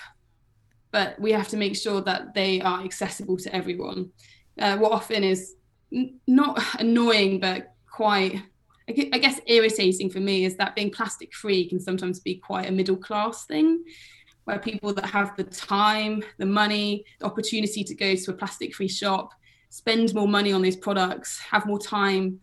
but 0.92 1.18
we 1.20 1.33
have 1.33 1.49
to 1.49 1.57
make 1.57 1.77
sure 1.77 2.01
that 2.03 2.35
they 2.35 2.61
are 2.61 2.83
accessible 2.83 3.37
to 3.38 3.55
everyone 3.55 4.11
uh, 4.61 4.77
what 4.79 4.92
often 4.92 5.25
is 5.25 5.55
n- 5.92 6.19
not 6.27 6.62
annoying 6.79 7.40
but 7.40 7.75
quite 7.90 8.42
I 8.88 9.19
guess 9.19 9.40
irritating 9.47 10.11
for 10.11 10.21
me 10.21 10.45
is 10.45 10.57
that 10.57 10.77
being 10.77 10.90
plastic 10.90 11.35
free 11.35 11.69
can 11.69 11.81
sometimes 11.81 12.21
be 12.21 12.37
quite 12.37 12.69
a 12.69 12.73
middle 12.73 12.97
class 12.97 13.45
thing 13.45 13.83
where 14.45 14.61
people 14.61 14.92
that 14.95 15.07
have 15.07 15.37
the 15.37 15.42
time, 15.42 16.23
the 16.38 16.47
money, 16.47 17.05
the 17.19 17.27
opportunity 17.27 17.83
to 17.83 17.95
go 17.97 18.14
to 18.14 18.31
a 18.31 18.35
plastic 18.35 18.73
free 18.73 18.87
shop, 18.87 19.33
spend 19.71 20.14
more 20.14 20.29
money 20.29 20.53
on 20.53 20.62
these 20.62 20.77
products, 20.77 21.40
have 21.40 21.66
more 21.66 21.81
time, 21.81 22.38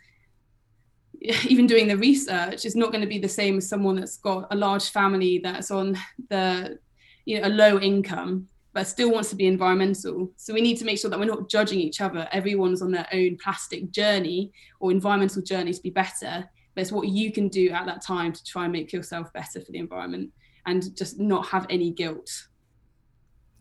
even 1.47 1.65
doing 1.65 1.87
the 1.87 1.97
research 1.97 2.65
is 2.65 2.75
not 2.75 2.91
going 2.91 3.01
to 3.01 3.07
be 3.07 3.19
the 3.19 3.29
same 3.29 3.57
as 3.57 3.69
someone 3.69 3.95
that's 3.95 4.17
got 4.17 4.47
a 4.51 4.55
large 4.55 4.89
family 4.89 5.39
that's 5.41 5.71
on 5.71 5.97
the 6.29 6.77
you 7.25 7.39
know 7.39 7.47
a 7.47 7.49
low 7.49 7.79
income 7.79 8.49
but 8.73 8.87
still 8.87 9.11
wants 9.11 9.29
to 9.29 9.35
be 9.35 9.45
environmental. 9.45 10.31
So 10.35 10.53
we 10.53 10.61
need 10.61 10.77
to 10.77 10.85
make 10.85 10.97
sure 10.97 11.09
that 11.09 11.19
we're 11.19 11.25
not 11.25 11.49
judging 11.49 11.79
each 11.79 12.01
other. 12.01 12.27
Everyone's 12.31 12.81
on 12.81 12.91
their 12.91 13.07
own 13.13 13.37
plastic 13.37 13.91
journey 13.91 14.51
or 14.79 14.91
environmental 14.91 15.41
journey 15.41 15.73
to 15.73 15.81
be 15.81 15.91
better. 15.91 16.49
But 16.75 16.81
it's 16.81 16.91
what 16.91 17.07
you 17.07 17.31
can 17.31 17.49
do 17.49 17.69
at 17.69 17.85
that 17.85 18.01
time 18.01 18.33
to 18.33 18.43
try 18.43 18.63
and 18.63 18.73
make 18.73 18.91
yourself 18.91 19.31
better 19.31 19.61
for 19.61 19.71
the 19.71 19.77
environment 19.77 20.31
and 20.65 20.95
just 20.97 21.19
not 21.19 21.47
have 21.47 21.67
any 21.69 21.91
guilt. 21.91 22.47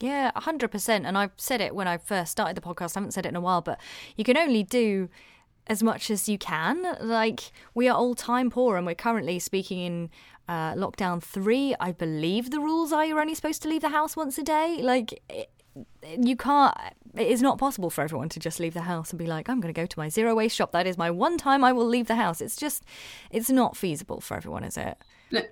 Yeah, 0.01 0.31
100%. 0.35 0.88
And 1.05 1.18
I've 1.18 1.33
said 1.37 1.61
it 1.61 1.75
when 1.75 1.87
I 1.87 1.98
first 1.98 2.33
started 2.33 2.57
the 2.57 2.62
podcast. 2.62 2.96
I 2.96 3.01
haven't 3.01 3.12
said 3.12 3.27
it 3.27 3.31
in 3.31 3.37
a 3.37 3.40
while, 3.40 3.61
but 3.61 3.79
you 4.16 4.25
can 4.25 4.38
only 4.38 4.62
do 4.62 5.11
as 5.66 5.83
much 5.83 6.11
as 6.11 6.29
you 6.29 6.38
can. 6.38 6.96
Like, 7.01 7.53
we 7.75 7.88
are 7.88 7.96
all 7.96 8.14
time 8.14 8.51
poor, 8.51 8.77
and 8.77 8.85
we're 8.85 8.96
currently 8.96 9.38
speaking 9.38 9.79
in 9.79 10.11
uh, 10.48 10.74
lockdown 10.74 11.22
three, 11.22 11.74
I 11.81 11.92
believe 11.92 12.50
the 12.50 12.61
rules 12.61 12.92
are 12.92 13.05
you're 13.05 13.20
only 13.20 13.35
supposed 13.35 13.62
to 13.62 13.68
leave 13.68 13.83
the 13.83 13.90
house 13.90 14.16
once 14.16 14.38
a 14.38 14.42
day. 14.42 14.81
Like, 14.83 15.22
it, 15.28 15.50
you 16.18 16.37
can't, 16.37 16.76
it 17.14 17.28
is 17.28 17.40
not 17.40 17.59
possible 17.59 17.88
for 17.88 18.02
everyone 18.02 18.28
to 18.31 18.40
just 18.40 18.61
leave 18.61 18.74
the 18.74 18.83
house 18.83 19.11
and 19.11 19.18
be 19.18 19.26
like, 19.26 19.48
I'm 19.48 19.61
going 19.61 19.72
to 19.72 19.81
go 19.81 19.87
to 19.87 19.98
my 19.98 20.09
zero 20.09 20.35
waste 20.35 20.57
shop. 20.57 20.72
That 20.72 20.87
is 20.87 20.98
my 20.98 21.11
one 21.11 21.38
time 21.38 21.64
I 21.64 21.72
will 21.72 21.87
leave 21.87 22.09
the 22.09 22.16
house. 22.16 22.40
It's 22.40 22.57
just, 22.57 22.85
it's 23.31 23.50
not 23.50 23.76
feasible 23.76 24.20
for 24.20 24.37
everyone, 24.37 24.64
is 24.64 24.76
it? 24.76 24.98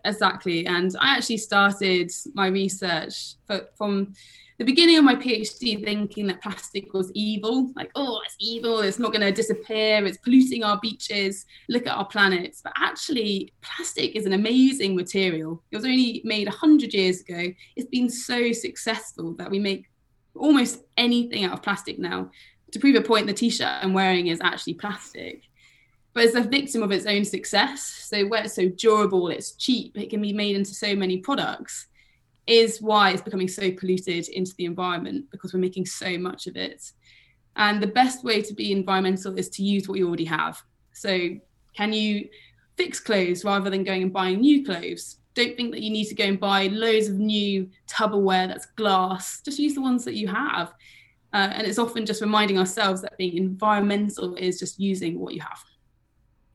Exactly. 0.04 0.66
And 0.66 0.94
I 1.00 1.16
actually 1.16 1.38
started 1.38 2.10
my 2.34 2.48
research 2.48 3.36
for, 3.46 3.66
from 3.76 4.12
the 4.60 4.66
beginning 4.66 4.98
of 4.98 5.04
my 5.04 5.14
PhD 5.14 5.82
thinking 5.82 6.26
that 6.26 6.42
plastic 6.42 6.92
was 6.92 7.10
evil, 7.14 7.72
like, 7.76 7.90
oh, 7.94 8.20
it's 8.26 8.36
evil, 8.38 8.80
it's 8.80 8.98
not 8.98 9.10
going 9.10 9.22
to 9.22 9.32
disappear, 9.32 10.04
it's 10.04 10.18
polluting 10.18 10.64
our 10.64 10.78
beaches, 10.82 11.46
look 11.70 11.86
at 11.86 11.96
our 11.96 12.04
planets. 12.04 12.60
But 12.62 12.74
actually, 12.76 13.54
plastic 13.62 14.14
is 14.14 14.26
an 14.26 14.34
amazing 14.34 14.96
material. 14.96 15.62
It 15.70 15.76
was 15.76 15.86
only 15.86 16.20
made 16.26 16.46
100 16.46 16.92
years 16.92 17.22
ago. 17.22 17.50
It's 17.74 17.88
been 17.88 18.10
so 18.10 18.52
successful 18.52 19.32
that 19.38 19.50
we 19.50 19.58
make 19.58 19.86
almost 20.34 20.82
anything 20.98 21.44
out 21.44 21.54
of 21.54 21.62
plastic 21.62 21.98
now. 21.98 22.30
To 22.72 22.78
prove 22.78 22.96
a 22.96 23.00
point, 23.00 23.28
the 23.28 23.32
t 23.32 23.48
shirt 23.48 23.82
I'm 23.82 23.94
wearing 23.94 24.26
is 24.26 24.42
actually 24.42 24.74
plastic. 24.74 25.40
But 26.12 26.24
it's 26.24 26.36
a 26.36 26.42
victim 26.42 26.82
of 26.82 26.92
its 26.92 27.06
own 27.06 27.24
success. 27.24 27.82
So, 27.82 28.26
where 28.26 28.44
it's 28.44 28.56
so 28.56 28.68
durable, 28.68 29.28
it's 29.28 29.52
cheap, 29.52 29.96
it 29.96 30.10
can 30.10 30.20
be 30.20 30.34
made 30.34 30.54
into 30.54 30.74
so 30.74 30.94
many 30.94 31.16
products 31.16 31.86
is 32.50 32.82
why 32.82 33.12
it's 33.12 33.22
becoming 33.22 33.46
so 33.46 33.70
polluted 33.70 34.28
into 34.28 34.52
the 34.58 34.64
environment 34.64 35.24
because 35.30 35.54
we're 35.54 35.60
making 35.60 35.86
so 35.86 36.18
much 36.18 36.48
of 36.48 36.56
it. 36.56 36.82
And 37.54 37.80
the 37.80 37.86
best 37.86 38.24
way 38.24 38.42
to 38.42 38.54
be 38.54 38.72
environmental 38.72 39.38
is 39.38 39.48
to 39.50 39.62
use 39.62 39.88
what 39.88 39.98
you 39.98 40.08
already 40.08 40.24
have. 40.24 40.60
So, 40.92 41.30
can 41.76 41.92
you 41.92 42.28
fix 42.76 42.98
clothes 42.98 43.44
rather 43.44 43.70
than 43.70 43.84
going 43.84 44.02
and 44.02 44.12
buying 44.12 44.40
new 44.40 44.64
clothes? 44.64 45.18
Don't 45.34 45.56
think 45.56 45.70
that 45.70 45.80
you 45.80 45.90
need 45.90 46.06
to 46.06 46.14
go 46.16 46.24
and 46.24 46.40
buy 46.40 46.66
loads 46.66 47.06
of 47.06 47.14
new 47.14 47.70
Tupperware 47.88 48.48
that's 48.48 48.66
glass. 48.66 49.40
Just 49.44 49.60
use 49.60 49.74
the 49.74 49.80
ones 49.80 50.04
that 50.04 50.16
you 50.16 50.26
have. 50.26 50.74
Uh, 51.32 51.50
and 51.54 51.66
it's 51.68 51.78
often 51.78 52.04
just 52.04 52.20
reminding 52.20 52.58
ourselves 52.58 53.02
that 53.02 53.16
being 53.16 53.36
environmental 53.36 54.34
is 54.34 54.58
just 54.58 54.80
using 54.80 55.20
what 55.20 55.34
you 55.34 55.40
have. 55.40 55.62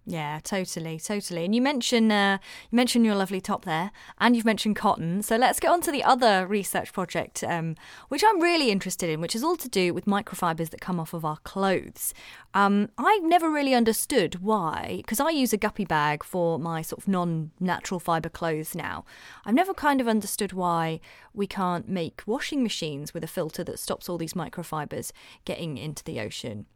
Yeah, 0.08 0.40
totally, 0.44 1.00
totally. 1.00 1.46
And 1.46 1.56
you 1.56 1.64
mentioned 1.64 2.12
uh, 2.12 2.38
you 2.70 2.76
mentioned 2.76 3.08
your 3.08 3.16
lovely 3.16 3.42
top 3.42 3.66
there, 3.66 3.90
and 4.20 4.36
you've 4.36 4.46
mentioned 4.46 4.76
cotton. 4.76 5.24
So 5.24 5.36
let's 5.36 5.60
get 5.60 5.72
on 5.72 5.82
to 5.82 5.92
the 5.92 6.04
other 6.04 6.46
research 6.46 6.94
project, 6.94 7.44
um, 7.44 7.76
which 8.10 8.24
I'm 8.24 8.40
really 8.40 8.70
interested 8.70 9.10
in, 9.10 9.20
which 9.20 9.36
is 9.36 9.44
all 9.44 9.56
to 9.56 9.68
do 9.68 9.96
with 9.96 10.06
microfibers 10.06 10.70
that 10.70 10.80
come 10.80 11.00
off 11.00 11.16
of 11.16 11.26
our 11.26 11.38
clothes. 11.38 12.14
Um, 12.54 12.90
I've 13.00 13.24
never 13.24 13.50
really 13.50 13.74
understood 13.74 14.42
why, 14.42 14.98
because 14.98 15.20
I 15.20 15.32
use 15.32 15.54
a 15.54 15.58
guppy 15.58 15.86
bag 15.86 16.24
for 16.24 16.60
my 16.60 16.84
sort 16.84 17.02
of 17.02 17.08
non-natural 17.08 18.00
fiber 18.00 18.30
clothes 18.30 18.76
now. 18.76 19.06
I've 19.44 19.56
never 19.56 19.74
kind 19.74 20.00
of 20.00 20.08
understood 20.08 20.54
why 20.54 21.00
we 21.34 21.48
can't 21.48 21.90
make 21.90 22.22
washing 22.28 22.62
machines 22.62 23.12
with 23.12 23.24
a 23.24 23.28
filter 23.28 23.64
that 23.64 23.80
stops 23.80 24.08
all 24.08 24.20
these 24.20 24.34
microfibers 24.34 25.12
getting 25.46 25.78
into 25.80 26.04
the 26.04 26.20
ocean. 26.20 26.68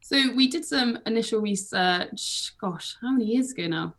So 0.00 0.32
we 0.34 0.48
did 0.48 0.64
some 0.64 0.98
initial 1.06 1.40
research. 1.40 2.52
Gosh, 2.60 2.96
how 3.00 3.12
many 3.12 3.26
years 3.26 3.52
ago 3.52 3.66
now? 3.66 3.94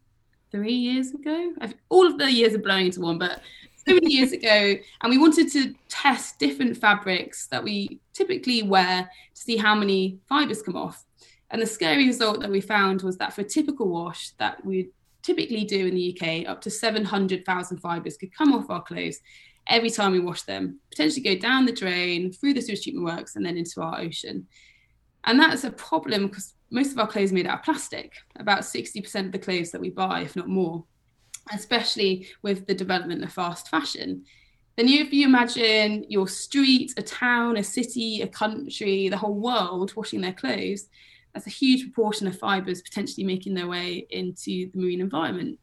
Three 0.51 0.73
years 0.73 1.13
ago. 1.13 1.53
All 1.89 2.06
of 2.06 2.17
the 2.17 2.32
years 2.32 2.53
are 2.53 2.60
blowing 2.60 2.88
into 2.88 3.01
one, 3.01 3.17
but 3.17 3.41
so 3.75 3.93
many 3.93 4.13
years 4.13 4.32
ago, 4.32 4.75
and 5.01 5.10
we 5.10 5.17
wanted 5.17 5.51
to 5.51 5.73
test 5.89 6.39
different 6.39 6.77
fabrics 6.77 7.47
that 7.47 7.63
we 7.63 7.99
typically 8.13 8.63
wear 8.63 9.10
to 9.36 9.41
see 9.41 9.58
how 9.58 9.75
many 9.75 10.19
fibers 10.27 10.62
come 10.62 10.75
off. 10.75 11.03
And 11.49 11.62
the 11.62 11.65
scary 11.65 12.06
result 12.08 12.41
that 12.41 12.49
we 12.49 12.62
found 12.62 13.01
was 13.01 13.17
that 13.17 13.34
for 13.34 13.41
a 13.41 13.45
typical 13.45 13.88
wash 13.88 14.32
that 14.38 14.65
we 14.65 14.89
typically 15.21 15.63
do 15.63 15.88
in 15.88 15.95
the 15.95 16.17
UK, 16.17 16.49
up 16.49 16.62
to 16.62 16.69
700,000 16.69 17.77
fibers 17.77 18.17
could 18.17 18.34
come 18.34 18.53
off 18.53 18.69
our 18.69 18.82
clothes 18.82 19.19
every 19.69 19.89
time 19.89 20.12
we 20.12 20.19
wash 20.19 20.43
them, 20.43 20.80
potentially 20.89 21.21
go 21.21 21.39
down 21.39 21.65
the 21.65 21.71
drain, 21.71 22.32
through 22.32 22.53
the 22.53 22.62
sewage 22.62 22.84
treatment 22.84 23.06
works, 23.06 23.36
and 23.36 23.45
then 23.45 23.58
into 23.58 23.82
our 23.82 23.99
ocean. 23.99 24.47
And 25.27 25.37
that's 25.37 25.65
a 25.65 25.71
problem 25.71 26.27
because 26.27 26.53
most 26.71 26.93
of 26.93 26.99
our 26.99 27.07
clothes 27.07 27.31
are 27.31 27.35
made 27.35 27.47
out 27.47 27.59
of 27.59 27.65
plastic, 27.65 28.13
about 28.37 28.61
60% 28.61 29.25
of 29.25 29.31
the 29.33 29.37
clothes 29.37 29.71
that 29.71 29.81
we 29.81 29.89
buy, 29.89 30.21
if 30.21 30.37
not 30.37 30.47
more, 30.47 30.85
especially 31.53 32.29
with 32.43 32.65
the 32.65 32.73
development 32.73 33.23
of 33.23 33.33
fast 33.33 33.67
fashion. 33.67 34.23
Then 34.77 34.87
if 34.87 35.11
you 35.11 35.25
imagine 35.25 36.05
your 36.07 36.29
street, 36.29 36.93
a 36.95 37.01
town, 37.01 37.57
a 37.57 37.63
city, 37.63 38.21
a 38.21 38.27
country, 38.27 39.09
the 39.09 39.17
whole 39.17 39.35
world 39.35 39.93
washing 39.97 40.21
their 40.21 40.33
clothes, 40.33 40.87
that's 41.33 41.45
a 41.47 41.51
huge 41.51 41.83
proportion 41.83 42.25
of 42.27 42.39
fibers 42.39 42.81
potentially 42.81 43.25
making 43.25 43.53
their 43.53 43.67
way 43.67 44.07
into 44.09 44.71
the 44.71 44.79
marine 44.79 45.01
environment 45.01 45.59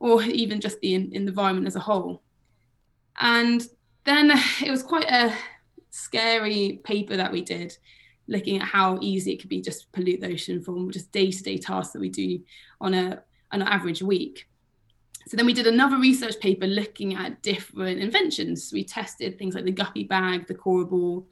or 0.00 0.22
even 0.24 0.60
just 0.60 0.80
the, 0.80 0.94
in, 0.94 1.12
in 1.12 1.24
the 1.24 1.30
environment 1.30 1.68
as 1.68 1.76
a 1.76 1.80
whole. 1.80 2.22
And 3.20 3.64
then 4.04 4.32
it 4.64 4.70
was 4.72 4.82
quite 4.82 5.08
a 5.08 5.32
scary 5.90 6.80
paper 6.82 7.16
that 7.16 7.30
we 7.30 7.42
did 7.42 7.76
looking 8.28 8.60
at 8.60 8.68
how 8.68 8.98
easy 9.00 9.32
it 9.32 9.40
could 9.40 9.48
be 9.48 9.60
just 9.60 9.80
to 9.80 9.86
pollute 9.92 10.20
the 10.20 10.32
ocean 10.32 10.62
from 10.62 10.90
just 10.90 11.10
day-to-day 11.10 11.58
tasks 11.58 11.92
that 11.92 12.00
we 12.00 12.10
do 12.10 12.40
on 12.80 12.94
a 12.94 13.22
on 13.50 13.62
an 13.62 13.68
average 13.68 14.02
week. 14.02 14.46
So 15.26 15.36
then 15.36 15.46
we 15.46 15.52
did 15.52 15.66
another 15.66 15.98
research 15.98 16.38
paper 16.40 16.66
looking 16.66 17.14
at 17.14 17.42
different 17.42 18.00
inventions. 18.00 18.70
We 18.72 18.84
tested 18.84 19.38
things 19.38 19.54
like 19.54 19.64
the 19.64 19.72
guppy 19.72 20.04
bag, 20.04 20.46
the 20.46 20.54
Cora 20.54 20.86
ball, 20.86 21.26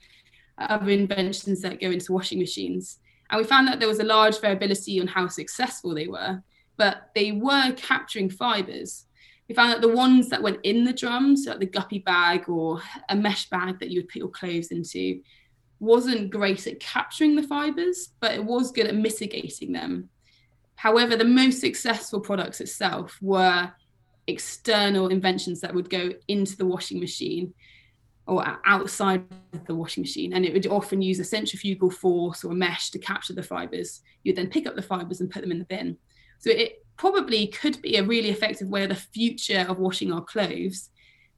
other 0.59 0.91
inventions 0.91 1.63
that 1.63 1.81
go 1.81 1.91
into 1.91 2.13
washing 2.13 2.39
machines. 2.39 2.99
And 3.31 3.39
we 3.39 3.45
found 3.47 3.69
that 3.69 3.79
there 3.79 3.89
was 3.89 4.01
a 4.01 4.05
large 4.05 4.41
variability 4.41 5.01
on 5.01 5.07
how 5.07 5.29
successful 5.29 5.95
they 5.95 6.09
were, 6.09 6.43
but 6.77 7.11
they 7.15 7.33
were 7.33 7.73
capturing 7.77 8.31
fibers. 8.31 9.07
We 9.49 9.55
found 9.55 9.73
that 9.73 9.81
the 9.81 9.89
ones 9.89 10.29
that 10.29 10.43
went 10.43 10.59
in 10.63 10.85
the 10.85 10.93
drums, 10.93 11.47
like 11.47 11.61
the 11.61 11.67
guppy 11.67 12.01
bag 12.01 12.49
or 12.49 12.83
a 13.09 13.17
mesh 13.17 13.49
bag 13.49 13.79
that 13.79 13.91
you 13.91 14.01
would 14.01 14.09
put 14.09 14.19
your 14.19 14.29
clothes 14.29 14.69
into, 14.69 15.21
wasn't 15.79 16.31
great 16.31 16.67
at 16.67 16.81
capturing 16.81 17.37
the 17.37 17.43
fibers, 17.43 18.11
but 18.21 18.33
it 18.33 18.45
was 18.45 18.73
good 18.73 18.87
at 18.87 18.95
mitigating 18.95 19.73
them. 19.73 20.09
However, 20.77 21.17
the 21.17 21.25
most 21.25 21.61
successful 21.61 22.21
products 22.21 22.61
itself 22.61 23.19
were 23.21 23.71
external 24.27 25.09
inventions 25.09 25.61
that 25.61 25.75
would 25.75 25.91
go 25.91 26.13
into 26.29 26.57
the 26.57 26.67
washing 26.67 27.01
machine 27.01 27.55
or 28.27 28.45
outside 28.65 29.25
the 29.67 29.75
washing 29.75 30.03
machine. 30.03 30.33
And 30.33 30.45
it 30.45 30.53
would 30.53 30.67
often 30.67 31.01
use 31.01 31.21
a 31.21 31.25
centrifugal 31.25 31.91
force 31.91 32.45
or 32.45 32.53
a 32.53 32.55
mesh 32.55 32.91
to 32.91 32.99
capture 32.99 33.35
the 33.35 33.43
fibers. 33.43 34.03
You'd 34.25 34.37
then 34.37 34.49
pick 34.49 34.67
up 34.67 34.75
the 34.75 34.83
fibers 34.83 35.21
and 35.21 35.31
put 35.31 35.43
them 35.43 35.53
in 35.53 35.61
the 35.61 35.65
bin. 35.65 35.97
So 36.41 36.51
it 36.51 36.85
probably 36.97 37.47
could 37.47 37.81
be 37.83 37.97
a 37.97 38.03
really 38.03 38.31
effective 38.31 38.69
way 38.69 38.83
of 38.83 38.89
the 38.89 38.97
future 38.97 39.65
of 39.69 39.79
washing 39.79 40.13
our 40.13 40.25
clothes 40.25 40.91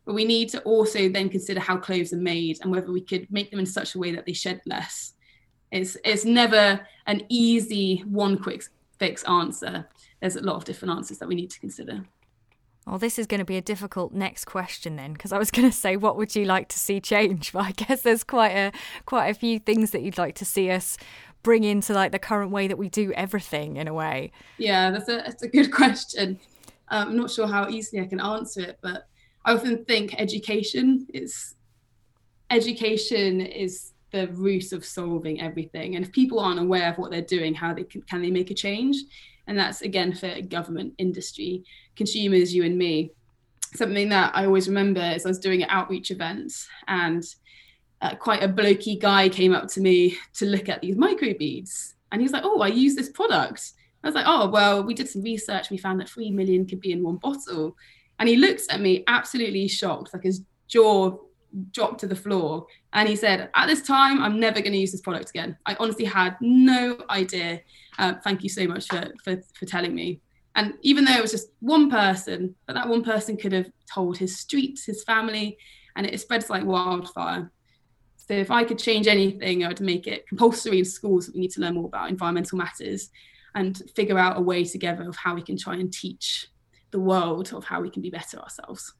but 0.09 0.15
we 0.15 0.25
need 0.25 0.49
to 0.49 0.63
also 0.63 1.07
then 1.11 1.29
consider 1.29 1.61
how 1.61 1.77
clothes 1.77 2.15
are 2.15 2.17
made 2.17 2.59
and 2.63 2.73
whether 2.73 2.91
we 2.91 3.03
could 3.03 3.31
make 3.31 3.51
them 3.51 3.61
in 3.61 3.67
such 3.67 3.95
a 3.95 3.99
way 3.99 4.11
that 4.11 4.25
they 4.25 4.33
shed 4.33 4.59
less. 4.65 5.13
It's, 5.71 5.99
it's 6.03 6.25
never 6.25 6.81
an 7.07 7.27
easy 7.29 8.03
one 8.07 8.39
quick 8.39 8.65
fix 8.99 9.23
answer. 9.25 9.87
There's 10.21 10.37
a 10.37 10.41
lot 10.41 10.57
of 10.57 10.65
different 10.65 10.95
answers 10.95 11.19
that 11.19 11.29
we 11.29 11.35
need 11.35 11.51
to 11.51 11.61
consider. 11.61 12.07
Well, 12.87 12.97
this 12.97 13.19
is 13.19 13.27
going 13.27 13.41
to 13.41 13.45
be 13.45 13.59
a 13.59 13.61
difficult 13.61 14.15
next 14.15 14.47
question 14.47 14.97
then, 14.97 15.13
because 15.13 15.31
I 15.31 15.37
was 15.37 15.51
going 15.51 15.71
to 15.71 15.77
say, 15.77 15.95
what 15.95 16.17
would 16.17 16.35
you 16.35 16.47
like 16.47 16.69
to 16.69 16.79
see 16.79 17.01
change? 17.01 17.53
But 17.59 17.65
I 17.65 17.73
guess 17.73 18.01
there's 18.01 18.25
quite 18.25 18.53
a 18.53 18.73
quite 19.05 19.29
a 19.29 19.35
few 19.35 19.59
things 19.59 19.91
that 19.91 20.01
you'd 20.01 20.17
like 20.17 20.37
to 20.37 20.47
see 20.47 20.71
us 20.71 20.97
bring 21.43 21.65
into 21.65 21.93
like 21.93 22.13
the 22.13 22.19
current 22.19 22.51
way 22.51 22.67
that 22.67 22.79
we 22.79 22.89
do 22.89 23.13
everything 23.13 23.77
in 23.77 23.89
a 23.89 23.93
way. 23.93 24.33
Yeah, 24.57 24.91
that's 24.91 25.11
a 25.11 25.17
that's 25.17 25.43
a 25.43 25.49
good 25.49 25.71
question. 25.81 26.41
Um, 26.89 27.09
I'm 27.09 27.17
not 27.19 27.31
sure 27.31 27.47
how 27.47 27.69
easily 27.69 28.01
I 28.01 28.07
can 28.07 28.21
answer 28.21 28.63
it, 28.63 28.79
but 28.81 29.07
I 29.49 29.55
often 29.55 29.83
think 29.87 30.15
education 30.21 31.07
is 31.15 31.55
education 32.51 33.41
is 33.41 33.93
the 34.11 34.29
root 34.29 34.73
of 34.73 34.85
solving 34.85 35.41
everything. 35.41 35.97
And 35.97 36.05
if 36.05 36.13
people 36.13 36.39
aren't 36.39 36.61
aware 36.61 36.91
of 36.91 36.99
what 36.99 37.11
they're 37.11 37.23
doing, 37.23 37.55
how 37.55 37.73
they 37.73 37.85
can, 37.85 38.03
can 38.03 38.21
they 38.21 38.31
make 38.31 38.51
a 38.51 38.55
change? 38.55 38.99
And 39.47 39.59
that's 39.59 39.81
again 39.81 40.15
for 40.15 40.43
government, 40.43 40.93
industry, 40.99 41.65
consumers, 41.97 42.55
you 42.55 42.63
and 42.63 42.77
me. 42.77 43.13
Something 43.75 44.11
that 44.11 44.33
I 44.35 44.45
always 44.45 44.69
remember 44.69 45.01
is 45.01 45.25
I 45.25 45.31
was 45.31 45.39
doing 45.39 45.63
an 45.63 45.71
outreach 45.71 46.11
event 46.11 46.53
and 46.87 47.25
uh, 48.03 48.17
quite 48.17 48.43
a 48.43 48.49
blokey 48.51 49.01
guy 49.01 49.31
came 49.31 49.55
up 49.55 49.69
to 49.69 49.81
me 49.81 50.19
to 50.35 50.45
look 50.45 50.69
at 50.69 50.83
these 50.83 50.97
microbeads. 50.97 51.95
And 52.13 52.21
he 52.21 52.25
was 52.25 52.33
like, 52.33 52.45
Oh, 52.45 52.61
I 52.61 52.69
use 52.69 52.95
this 52.95 53.09
product. 53.09 53.73
I 54.05 54.09
was 54.09 54.15
like, 54.15 54.27
Oh, 54.29 54.51
well, 54.51 54.85
we 54.85 54.93
did 54.93 55.09
some 55.09 55.23
research. 55.23 55.71
We 55.71 55.79
found 55.79 56.01
that 56.01 56.11
3 56.11 56.33
million 56.33 56.67
could 56.67 56.83
be 56.83 56.93
in 56.93 57.03
one 57.03 57.17
bottle. 57.17 57.79
And 58.19 58.29
he 58.29 58.37
looks 58.37 58.67
at 58.71 58.81
me 58.81 59.05
absolutely 59.07 59.69
shocked, 59.69 60.13
like 60.13 60.25
his 60.25 60.43
jaw 60.67 61.17
dropped 61.73 62.01
to 62.01 62.07
the 62.07 62.17
floor. 62.17 62.67
And 62.93 63.09
he 63.09 63.17
said, 63.17 63.51
At 63.55 63.67
this 63.67 63.83
time, 63.83 64.21
I'm 64.23 64.41
never 64.41 64.61
going 64.61 64.73
to 64.73 64.79
use 64.79 64.93
this 64.93 65.01
product 65.01 65.31
again. 65.31 65.57
I 65.67 65.77
honestly 65.79 66.05
had 66.05 66.37
no 66.41 66.99
idea. 67.11 67.61
Uh, 67.99 68.15
thank 68.25 68.43
you 68.43 68.49
so 68.49 68.67
much 68.67 68.89
for, 68.89 69.13
for, 69.25 69.41
for 69.55 69.67
telling 69.67 69.95
me. 69.95 70.21
And 70.55 70.75
even 70.83 71.05
though 71.05 71.15
it 71.15 71.23
was 71.23 71.31
just 71.31 71.51
one 71.61 71.91
person, 71.91 72.55
but 72.67 72.75
that 72.75 72.89
one 72.89 73.05
person 73.05 73.37
could 73.37 73.53
have 73.53 73.71
told 73.93 74.19
his 74.19 74.39
streets, 74.39 74.85
his 74.85 75.05
family, 75.05 75.57
and 75.95 76.07
it 76.07 76.21
spreads 76.21 76.51
like 76.51 76.65
wildfire. 76.65 77.51
So 78.17 78.35
if 78.35 78.51
I 78.51 78.65
could 78.65 78.79
change 78.79 79.07
anything, 79.07 79.65
I 79.65 79.69
would 79.69 79.81
make 79.81 80.07
it 80.07 80.27
compulsory 80.27 80.81
in 80.81 80.85
schools 80.85 81.27
that 81.27 81.35
we 81.35 81.43
need 81.43 81.53
to 81.53 81.61
learn 81.61 81.75
more 81.75 81.87
about 81.87 82.11
environmental 82.11 82.59
matters 82.59 83.11
and 83.55 83.81
figure 83.95 84.19
out 84.19 84.37
a 84.37 84.41
way 84.41 84.65
together 84.65 85.09
of 85.09 85.17
how 85.17 85.35
we 85.35 85.43
can 85.43 85.57
try 85.57 85.75
and 85.75 85.93
teach 85.93 86.49
the 86.91 87.01
world 87.01 87.53
of 87.53 87.65
how 87.65 87.81
we 87.81 87.91
can 87.91 88.03
be 88.03 88.11
better 88.11 88.39
ourselves. 88.39 88.95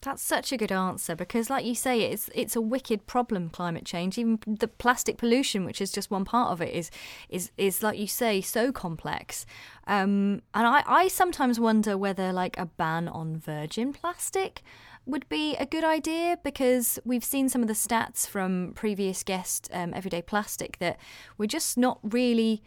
That's 0.00 0.22
such 0.22 0.52
a 0.52 0.56
good 0.56 0.70
answer 0.70 1.16
because, 1.16 1.50
like 1.50 1.64
you 1.64 1.74
say, 1.74 2.02
it's 2.02 2.30
it's 2.32 2.54
a 2.54 2.60
wicked 2.60 3.08
problem. 3.08 3.50
Climate 3.50 3.84
change, 3.84 4.16
even 4.16 4.38
the 4.46 4.68
plastic 4.68 5.18
pollution, 5.18 5.64
which 5.64 5.80
is 5.80 5.90
just 5.90 6.08
one 6.08 6.24
part 6.24 6.52
of 6.52 6.60
it, 6.62 6.72
is 6.72 6.90
is 7.28 7.50
is 7.56 7.82
like 7.82 7.98
you 7.98 8.06
say, 8.06 8.40
so 8.40 8.70
complex. 8.70 9.44
Um, 9.88 10.42
and 10.54 10.68
I 10.68 10.84
I 10.86 11.08
sometimes 11.08 11.58
wonder 11.58 11.98
whether 11.98 12.32
like 12.32 12.56
a 12.56 12.66
ban 12.66 13.08
on 13.08 13.38
virgin 13.38 13.92
plastic 13.92 14.62
would 15.04 15.28
be 15.28 15.56
a 15.56 15.66
good 15.66 15.84
idea 15.84 16.38
because 16.44 17.00
we've 17.04 17.24
seen 17.24 17.48
some 17.48 17.62
of 17.62 17.68
the 17.68 17.74
stats 17.74 18.28
from 18.28 18.72
previous 18.76 19.24
guest 19.24 19.68
um, 19.72 19.92
Everyday 19.94 20.22
Plastic 20.22 20.78
that 20.78 20.98
we're 21.38 21.46
just 21.46 21.76
not 21.78 21.98
really 22.02 22.62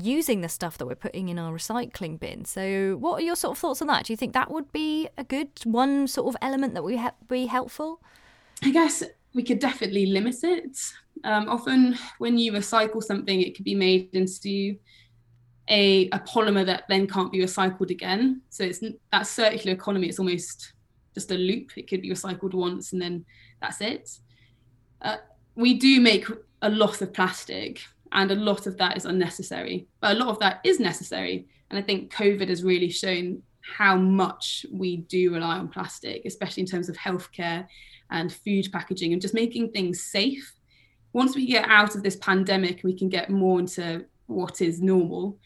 using 0.00 0.40
the 0.40 0.48
stuff 0.48 0.78
that 0.78 0.86
we're 0.86 0.94
putting 0.94 1.28
in 1.28 1.38
our 1.38 1.52
recycling 1.52 2.18
bin. 2.18 2.44
So, 2.44 2.96
what 2.98 3.20
are 3.20 3.24
your 3.24 3.36
sort 3.36 3.56
of 3.56 3.58
thoughts 3.58 3.82
on 3.82 3.88
that? 3.88 4.06
Do 4.06 4.12
you 4.12 4.16
think 4.16 4.32
that 4.32 4.50
would 4.50 4.72
be 4.72 5.08
a 5.18 5.24
good 5.24 5.50
one 5.64 6.08
sort 6.08 6.34
of 6.34 6.38
element 6.40 6.74
that 6.74 6.82
would 6.82 6.98
be 7.28 7.46
helpful? 7.46 8.00
I 8.62 8.70
guess 8.70 9.02
we 9.34 9.42
could 9.42 9.58
definitely 9.58 10.06
limit 10.06 10.36
it. 10.42 10.78
Um, 11.24 11.48
often, 11.48 11.96
when 12.18 12.38
you 12.38 12.52
recycle 12.52 13.02
something, 13.02 13.40
it 13.40 13.54
could 13.54 13.64
be 13.64 13.74
made 13.74 14.10
into 14.12 14.76
a, 15.68 16.08
a 16.10 16.18
polymer 16.20 16.66
that 16.66 16.84
then 16.88 17.06
can't 17.06 17.32
be 17.32 17.38
recycled 17.38 17.90
again. 17.90 18.42
So 18.50 18.64
it's 18.64 18.80
that 19.12 19.26
circular 19.26 19.74
economy. 19.74 20.08
It's 20.08 20.18
almost 20.18 20.72
just 21.14 21.30
a 21.30 21.34
loop. 21.34 21.76
It 21.76 21.88
could 21.88 22.02
be 22.02 22.10
recycled 22.10 22.54
once 22.54 22.92
and 22.92 23.00
then 23.00 23.24
that's 23.60 23.80
it. 23.80 24.10
Uh, 25.00 25.16
we 25.54 25.74
do 25.74 26.00
make 26.00 26.26
a 26.62 26.70
lot 26.70 27.00
of 27.00 27.12
plastic, 27.12 27.82
and 28.12 28.30
a 28.30 28.34
lot 28.34 28.66
of 28.66 28.76
that 28.76 28.96
is 28.96 29.04
unnecessary 29.04 29.86
but 30.00 30.16
a 30.16 30.18
lot 30.18 30.28
of 30.28 30.38
that 30.38 30.60
is 30.64 30.80
necessary. 30.80 31.46
And 31.70 31.78
i 31.78 31.82
think 31.82 32.12
covid 32.12 32.48
has 32.48 32.62
really 32.62 32.90
shown 32.90 33.42
how 33.62 33.96
much 33.96 34.66
we 34.72 34.98
do 34.98 35.32
rely 35.32 35.56
on 35.58 35.68
plastic 35.68 36.22
especially 36.24 36.62
in 36.62 36.66
terms 36.66 36.88
of 36.88 36.96
healthcare 36.96 37.66
and 38.10 38.32
food 38.32 38.68
packaging 38.72 39.12
and 39.12 39.22
just 39.22 39.34
making 39.34 39.70
things 39.70 40.02
safe. 40.02 40.54
Once 41.12 41.34
we 41.34 41.46
get 41.46 41.68
out 41.68 41.94
of 41.94 42.02
this 42.02 42.16
pandemic 42.16 42.80
we 42.84 42.96
can 42.96 43.08
get 43.08 43.30
more 43.30 43.58
into 43.58 44.04
what 44.26 44.60
is 44.60 44.80
normal 44.80 45.38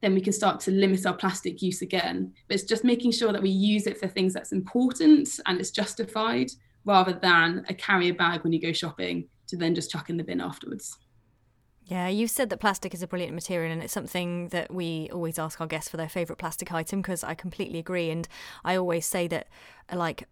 then 0.00 0.14
we 0.14 0.20
can 0.20 0.32
start 0.32 0.60
to 0.60 0.70
limit 0.70 1.06
our 1.06 1.14
plastic 1.14 1.62
use 1.62 1.80
again. 1.80 2.30
But 2.46 2.56
it's 2.56 2.64
just 2.64 2.84
making 2.84 3.12
sure 3.12 3.32
that 3.32 3.42
we 3.42 3.48
use 3.48 3.86
it 3.86 3.98
for 3.98 4.06
things 4.06 4.34
that's 4.34 4.52
important 4.52 5.40
and 5.46 5.58
it's 5.58 5.70
justified 5.70 6.50
rather 6.84 7.14
than 7.14 7.64
a 7.70 7.74
carrier 7.74 8.12
bag 8.12 8.42
when 8.42 8.52
you 8.52 8.60
go 8.60 8.72
shopping 8.72 9.26
to 9.46 9.56
then 9.56 9.74
just 9.74 9.90
chuck 9.90 10.10
in 10.10 10.18
the 10.18 10.24
bin 10.24 10.42
afterwards 10.42 10.98
yeah, 11.86 12.08
you've 12.08 12.30
said 12.30 12.48
that 12.50 12.60
plastic 12.60 12.94
is 12.94 13.02
a 13.02 13.06
brilliant 13.06 13.34
material, 13.34 13.70
and 13.70 13.82
it's 13.82 13.92
something 13.92 14.48
that 14.48 14.72
we 14.72 15.10
always 15.12 15.38
ask 15.38 15.60
our 15.60 15.66
guests 15.66 15.90
for 15.90 15.98
their 15.98 16.08
favourite 16.08 16.38
plastic 16.38 16.72
item 16.72 17.02
because 17.02 17.22
I 17.22 17.34
completely 17.34 17.78
agree. 17.78 18.10
And 18.10 18.26
I 18.64 18.76
always 18.76 19.04
say 19.04 19.28
that, 19.28 19.48
like, 19.92 20.26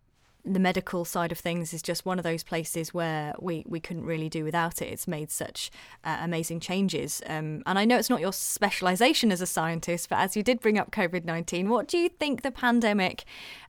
the 0.45 0.59
medical 0.59 1.05
side 1.05 1.31
of 1.31 1.39
things 1.39 1.73
is 1.73 1.83
just 1.83 2.05
one 2.05 2.19
of 2.19 2.25
those 2.25 2.43
places 2.43 2.93
where 2.93 3.33
we, 3.41 3.65
we 3.67 3.79
couldn't 3.79 4.05
really 4.05 4.29
do 4.29 4.43
without 4.43 4.83
it. 4.83 4.87
It's 4.87 5.07
made 5.07 5.31
such 5.31 5.71
uh, 6.05 6.19
amazing 6.21 6.59
changes. 6.59 7.23
Um, 7.27 7.63
and 7.65 7.79
I 7.79 7.85
know 7.85 7.97
it's 7.97 8.11
not 8.11 8.21
your 8.21 8.33
specialization 8.33 9.31
as 9.31 9.41
a 9.41 9.47
scientist, 9.47 10.09
but 10.09 10.19
as 10.19 10.37
you 10.37 10.43
did 10.43 10.61
bring 10.61 10.79
up 10.79 10.91
COVID 10.91 11.25
19, 11.25 11.69
what 11.69 11.87
do 11.87 11.97
you 11.97 12.09
think 12.09 12.43
the 12.43 12.51
pandemic 12.51 13.25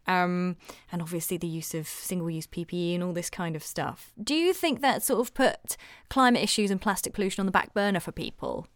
um, 0.07 0.57
and 0.91 1.01
obviously 1.01 1.37
the 1.37 1.47
use 1.47 1.73
of 1.73 1.87
single 1.87 2.29
use 2.29 2.47
PPE 2.47 2.95
and 2.95 3.03
all 3.03 3.13
this 3.13 3.29
kind 3.29 3.55
of 3.55 3.63
stuff, 3.63 4.11
do 4.21 4.33
you 4.33 4.53
think 4.53 4.81
that 4.81 5.03
sort 5.03 5.19
of 5.19 5.33
put 5.33 5.77
climate 6.09 6.43
issues 6.43 6.71
and 6.71 6.81
plastic 6.81 7.13
pollution 7.13 7.41
on 7.41 7.45
the 7.45 7.51
back 7.51 7.73
burner 7.73 7.99
for 7.99 8.11
people? 8.11 8.67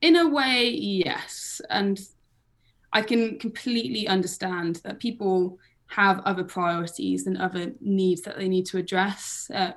In 0.00 0.16
a 0.16 0.28
way, 0.28 0.68
yes. 0.68 1.60
And 1.70 2.00
I 2.92 3.02
can 3.02 3.38
completely 3.38 4.06
understand 4.08 4.76
that 4.84 5.00
people 5.00 5.58
have 5.88 6.20
other 6.20 6.44
priorities 6.44 7.26
and 7.26 7.38
other 7.38 7.72
needs 7.80 8.22
that 8.22 8.36
they 8.38 8.48
need 8.48 8.66
to 8.66 8.78
address. 8.78 9.50
Uh, 9.54 9.72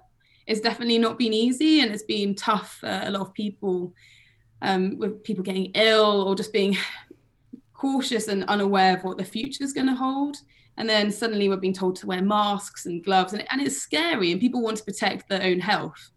it's 0.46 0.62
definitely 0.62 0.98
not 0.98 1.20
been 1.20 1.34
easy 1.34 1.82
and 1.82 1.91
it's 1.91 2.04
been 2.04 2.34
tough 2.34 2.78
for 2.80 3.02
a 3.04 3.12
lot 3.12 3.22
of 3.22 3.34
people 3.34 3.93
um, 4.62 4.98
with 4.98 5.24
people 5.24 5.43
getting 5.43 5.72
ill 5.76 6.24
or 6.28 6.36
just 6.36 6.54
being 6.54 6.76
cautious 7.74 8.28
and 8.28 8.43
unaware 8.46 8.98
of 8.98 9.04
what 9.04 9.17
the 9.17 9.26
future 9.26 9.63
is 9.63 9.74
going 9.74 9.88
to 9.88 9.96
hold. 9.96 10.38
And 10.78 10.88
then 10.88 11.12
suddenly 11.12 11.50
we're 11.50 11.58
being 11.58 11.74
told 11.74 11.96
to 11.98 12.08
wear 12.08 12.22
masks 12.22 12.86
and 12.86 13.04
gloves, 13.04 13.34
and, 13.34 13.43
and 13.50 13.62
it's 13.62 13.78
scary, 13.78 14.32
and 14.32 14.39
people 14.39 14.62
want 14.62 14.78
to 14.78 14.84
protect 14.84 15.28
their 15.28 15.41
own 15.41 15.60
health. 15.60 16.12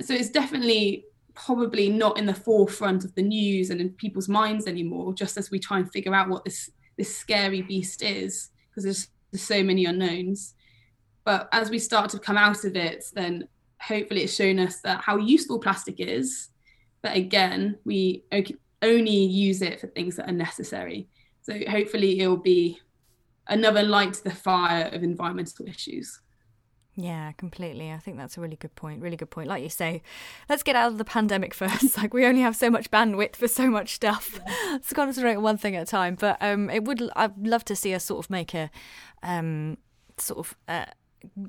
So 0.00 0.12
it's 0.12 0.30
definitely 0.30 1.04
probably 1.34 1.88
not 1.88 2.18
in 2.18 2.26
the 2.26 2.34
forefront 2.34 3.04
of 3.04 3.14
the 3.14 3.22
news 3.22 3.70
and 3.70 3.80
in 3.80 3.90
people's 3.90 4.28
minds 4.28 4.66
anymore, 4.66 5.14
just 5.14 5.36
as 5.36 5.52
we 5.52 5.60
try 5.60 5.78
and 5.78 5.90
figure 5.92 6.14
out 6.14 6.28
what 6.28 6.44
this, 6.44 6.68
this 6.98 7.16
scary 7.16 7.62
beast 7.62 8.02
is 8.02 8.50
because 8.70 8.84
there's, 8.84 9.08
there's 9.30 9.42
so 9.42 9.62
many 9.62 9.84
unknowns. 9.84 10.54
But 11.24 11.48
as 11.52 11.70
we 11.70 11.78
start 11.78 12.10
to 12.10 12.18
come 12.18 12.36
out 12.36 12.64
of 12.64 12.76
it, 12.76 13.04
then 13.12 13.48
hopefully 13.80 14.22
it's 14.22 14.34
shown 14.34 14.58
us 14.58 14.80
that 14.80 15.00
how 15.00 15.16
useful 15.16 15.58
plastic 15.58 15.96
is. 15.98 16.48
But 17.02 17.16
again, 17.16 17.78
we 17.84 18.24
only 18.82 19.10
use 19.10 19.62
it 19.62 19.80
for 19.80 19.86
things 19.88 20.16
that 20.16 20.28
are 20.28 20.32
necessary. 20.32 21.08
So 21.42 21.58
hopefully 21.68 22.20
it'll 22.20 22.36
be 22.36 22.78
another 23.48 23.82
light 23.82 24.14
to 24.14 24.24
the 24.24 24.34
fire 24.34 24.90
of 24.92 25.02
environmental 25.02 25.66
issues. 25.66 26.20
Yeah, 27.02 27.32
completely. 27.32 27.90
I 27.90 27.98
think 27.98 28.18
that's 28.18 28.36
a 28.36 28.40
really 28.42 28.56
good 28.56 28.74
point. 28.74 29.00
Really 29.00 29.16
good 29.16 29.30
point. 29.30 29.48
Like 29.48 29.62
you 29.62 29.70
say, 29.70 30.02
let's 30.50 30.62
get 30.62 30.76
out 30.76 30.92
of 30.92 30.98
the 30.98 31.04
pandemic 31.04 31.54
first. 31.60 31.96
like 31.96 32.12
we 32.12 32.26
only 32.26 32.42
have 32.42 32.56
so 32.56 32.70
much 32.70 32.90
bandwidth 32.90 33.36
for 33.36 33.48
so 33.48 33.70
much 33.70 33.94
stuff. 33.94 34.38
Yeah. 34.46 34.54
Let's 34.72 34.92
concentrate 34.92 35.36
on 35.36 35.42
one 35.42 35.56
thing 35.56 35.76
at 35.76 35.82
a 35.82 35.86
time. 35.86 36.14
But 36.14 36.36
um, 36.40 36.68
it 36.68 36.84
would. 36.84 37.02
I'd 37.16 37.46
love 37.46 37.64
to 37.66 37.76
see 37.76 37.94
us 37.94 38.04
sort 38.04 38.24
of 38.24 38.30
make 38.30 38.54
a 38.54 38.70
um, 39.22 39.78
sort 40.18 40.46
of. 40.46 40.56
Uh, 40.68 40.86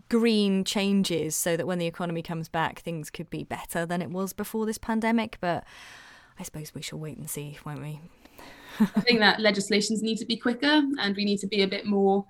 green 0.09 0.65
changes 0.65 1.33
so 1.33 1.55
that 1.55 1.65
when 1.65 1.79
the 1.79 1.85
economy 1.85 2.21
comes 2.21 2.49
back 2.49 2.81
things 2.81 3.09
could 3.09 3.29
be 3.29 3.41
better 3.41 3.85
than 3.85 4.01
it 4.01 4.09
was 4.09 4.33
before 4.33 4.65
this 4.65 4.77
pandemic 4.77 5.37
but 5.39 5.63
i 6.37 6.43
suppose 6.43 6.73
we 6.75 6.81
shall 6.81 6.99
wait 6.99 7.17
and 7.17 7.29
see 7.29 7.57
won't 7.65 7.79
we 7.79 8.01
i 8.81 8.99
think 8.99 9.19
that 9.19 9.39
legislations 9.39 10.01
need 10.01 10.17
to 10.17 10.25
be 10.25 10.35
quicker 10.35 10.81
and 10.99 11.15
we 11.15 11.23
need 11.23 11.37
to 11.37 11.47
be 11.47 11.61
a 11.61 11.67
bit 11.69 11.85
more 11.85 12.25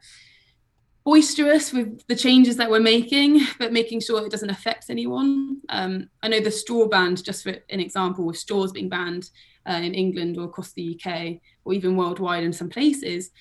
boisterous 1.03 1.73
with 1.73 2.05
the 2.07 2.15
changes 2.15 2.57
that 2.57 2.69
we're 2.69 2.79
making, 2.79 3.41
but 3.59 3.73
making 3.73 3.99
sure 3.99 4.25
it 4.25 4.31
doesn't 4.31 4.49
affect 4.49 4.89
anyone. 4.89 5.57
Um, 5.69 6.09
I 6.21 6.27
know 6.27 6.39
the 6.39 6.51
straw 6.51 6.87
ban, 6.87 7.15
just 7.15 7.43
for 7.43 7.55
an 7.69 7.79
example, 7.79 8.25
with 8.25 8.37
straws 8.37 8.71
being 8.71 8.89
banned 8.89 9.29
uh, 9.67 9.73
in 9.73 9.93
England 9.93 10.37
or 10.37 10.45
across 10.45 10.73
the 10.73 10.99
UK 10.99 11.39
or 11.65 11.73
even 11.73 11.97
worldwide 11.97 12.43
in 12.43 12.53
some 12.53 12.69
places, 12.69 13.31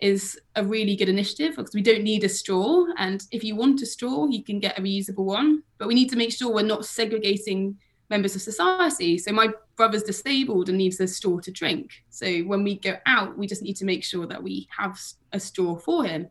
is 0.00 0.38
a 0.56 0.64
really 0.64 0.96
good 0.96 1.08
initiative 1.08 1.56
because 1.56 1.74
we 1.74 1.82
don't 1.82 2.02
need 2.02 2.24
a 2.24 2.28
straw. 2.28 2.84
And 2.98 3.24
if 3.30 3.44
you 3.44 3.54
want 3.54 3.80
a 3.80 3.86
straw, 3.86 4.26
you 4.26 4.42
can 4.42 4.58
get 4.58 4.78
a 4.78 4.82
reusable 4.82 5.24
one. 5.24 5.62
But 5.78 5.88
we 5.88 5.94
need 5.94 6.10
to 6.10 6.16
make 6.16 6.32
sure 6.32 6.52
we're 6.52 6.62
not 6.62 6.84
segregating 6.84 7.78
members 8.10 8.34
of 8.34 8.42
society. 8.42 9.18
So 9.18 9.32
my 9.32 9.48
brother's 9.76 10.02
disabled 10.02 10.68
and 10.68 10.78
needs 10.78 11.00
a 11.00 11.06
straw 11.06 11.38
to 11.40 11.50
drink. 11.50 11.90
So 12.10 12.40
when 12.40 12.64
we 12.64 12.78
go 12.78 12.96
out, 13.06 13.38
we 13.38 13.46
just 13.46 13.62
need 13.62 13.76
to 13.76 13.84
make 13.84 14.04
sure 14.04 14.26
that 14.26 14.42
we 14.42 14.68
have 14.76 15.00
a 15.32 15.40
straw 15.40 15.76
for 15.76 16.04
him. 16.04 16.28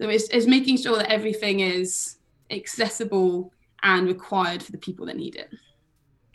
So 0.00 0.08
it's, 0.08 0.28
it's 0.28 0.46
making 0.46 0.78
sure 0.78 0.96
that 0.96 1.10
everything 1.10 1.60
is 1.60 2.16
accessible 2.50 3.52
and 3.82 4.06
required 4.06 4.62
for 4.62 4.72
the 4.72 4.78
people 4.78 5.06
that 5.06 5.16
need 5.16 5.36
it. 5.36 5.50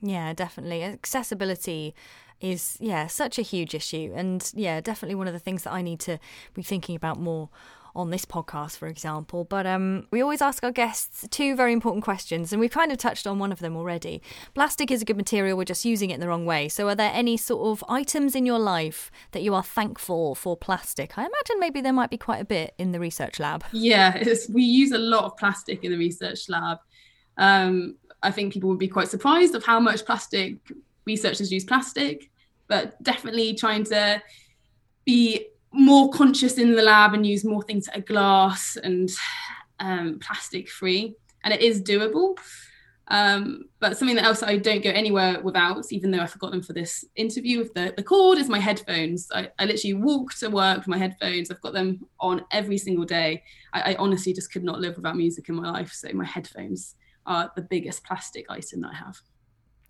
Yeah, 0.02 0.34
definitely. 0.34 0.84
Accessibility 0.84 1.96
is 2.42 2.78
yeah 2.82 3.08
such 3.08 3.40
a 3.40 3.42
huge 3.42 3.74
issue 3.74 4.12
and 4.14 4.52
yeah 4.54 4.82
definitely 4.82 5.16
one 5.16 5.26
of 5.26 5.32
the 5.32 5.40
things 5.40 5.64
that 5.64 5.72
i 5.72 5.82
need 5.82 6.02
to 6.02 6.20
be 6.54 6.62
thinking 6.62 6.94
about 6.94 7.18
more 7.18 7.50
on 7.96 8.10
this 8.10 8.26
podcast, 8.26 8.78
for 8.78 8.88
example. 8.88 9.44
But 9.46 9.66
um, 9.66 10.08
we 10.12 10.22
always 10.22 10.42
ask 10.42 10.64
our 10.64 10.72
guests 10.72 11.26
two 11.32 11.56
very 11.56 11.74
important 11.74 12.04
questions, 12.04 12.52
and 12.52 12.60
we've 12.60 12.72
kind 12.72 12.92
of 12.92 12.98
touched 12.98 13.26
on 13.26 13.40
one 13.40 13.52
of 13.52 13.60
them 13.60 13.76
already. 13.76 14.22
Plastic 14.54 14.92
is 14.92 15.02
a 15.02 15.06
good 15.06 15.18
material, 15.18 15.58
we're 15.58 15.66
just 15.66 15.86
using 15.86 16.10
it 16.10 16.16
in 16.16 16.20
the 16.20 16.28
wrong 16.28 16.46
way. 16.46 16.68
So, 16.68 16.88
are 16.88 16.96
there 16.96 17.12
any 17.14 17.38
sort 17.38 17.68
of 17.68 17.84
items 17.90 18.36
in 18.36 18.46
your 18.46 18.60
life 18.60 19.12
that 19.32 19.44
you 19.44 19.54
are 19.54 19.64
thankful 19.64 20.36
for 20.36 20.58
plastic? 20.58 21.18
I 21.18 21.22
imagine 21.22 21.60
maybe 21.60 21.82
there 21.82 21.94
might 21.94 22.10
be 22.10 22.18
quite 22.18 22.42
a 22.42 22.46
bit 22.46 22.74
in 22.78 22.92
the 22.92 23.00
research 23.00 23.40
lab. 23.40 23.64
Yeah, 23.72 24.24
we 24.52 24.64
use 24.64 24.92
a 24.92 24.98
lot 24.98 25.26
of 25.26 25.38
plastic 25.38 25.84
in 25.84 25.92
the 25.92 25.98
research 25.98 26.50
lab. 26.50 26.80
Um, 27.38 27.96
I 28.24 28.32
think 28.32 28.54
people 28.54 28.70
would 28.70 28.80
be 28.80 28.88
quite 28.88 29.08
surprised 29.08 29.56
of 29.56 29.64
how 29.64 29.80
much 29.80 30.06
plastic 30.06 30.58
researchers 31.06 31.52
use 31.52 31.64
plastic, 31.64 32.30
but 32.68 33.02
definitely 33.04 33.54
trying 33.54 33.84
to 33.86 34.22
be 35.06 35.48
more 35.76 36.10
conscious 36.10 36.58
in 36.58 36.76
the 36.76 36.82
lab 36.82 37.14
and 37.14 37.26
use 37.26 37.44
more 37.44 37.62
things 37.62 37.86
that 37.86 37.98
are 37.98 38.02
glass 38.02 38.78
and 38.82 39.10
um, 39.80 40.20
plastic 40.20 40.70
free. 40.70 41.16
And 41.44 41.54
it 41.54 41.62
is 41.62 41.82
doable. 41.82 42.38
Um, 43.08 43.66
but 43.80 43.98
something 43.98 44.18
else 44.18 44.42
I 44.42 44.58
don't 44.58 44.84
go 44.84 44.90
anywhere 44.90 45.40
without, 45.42 45.86
even 45.92 46.10
though 46.10 46.22
I 46.22 46.26
forgot 46.26 46.52
them 46.52 46.64
for 46.64 46.74
this 46.74 47.06
interview 47.16 47.60
with 47.60 47.74
the, 47.76 47.94
the 47.96 48.02
cord, 48.02 48.40
is 48.40 48.50
my 48.50 48.60
headphones. 48.60 49.30
I, 49.32 49.50
I 49.60 49.66
literally 49.66 49.94
walk 49.94 50.34
to 50.40 50.50
work 50.50 50.80
with 50.80 50.88
my 50.88 50.98
headphones. 50.98 51.52
I've 51.52 51.62
got 51.62 51.74
them 51.74 52.08
on 52.20 52.44
every 52.52 52.80
single 52.80 53.06
day. 53.06 53.44
I, 53.74 53.92
I 53.94 53.96
honestly 54.00 54.34
just 54.34 54.52
could 54.52 54.64
not 54.64 54.80
live 54.80 54.96
without 54.96 55.18
music 55.18 55.50
in 55.50 55.56
my 55.56 55.70
life. 55.70 55.92
So 55.92 56.10
my 56.14 56.26
headphones 56.26 56.96
are 57.28 57.52
the 57.56 57.62
biggest 57.62 58.04
plastic 58.04 58.46
item 58.50 58.82
that 58.82 58.92
I 58.94 58.96
have. 58.96 59.18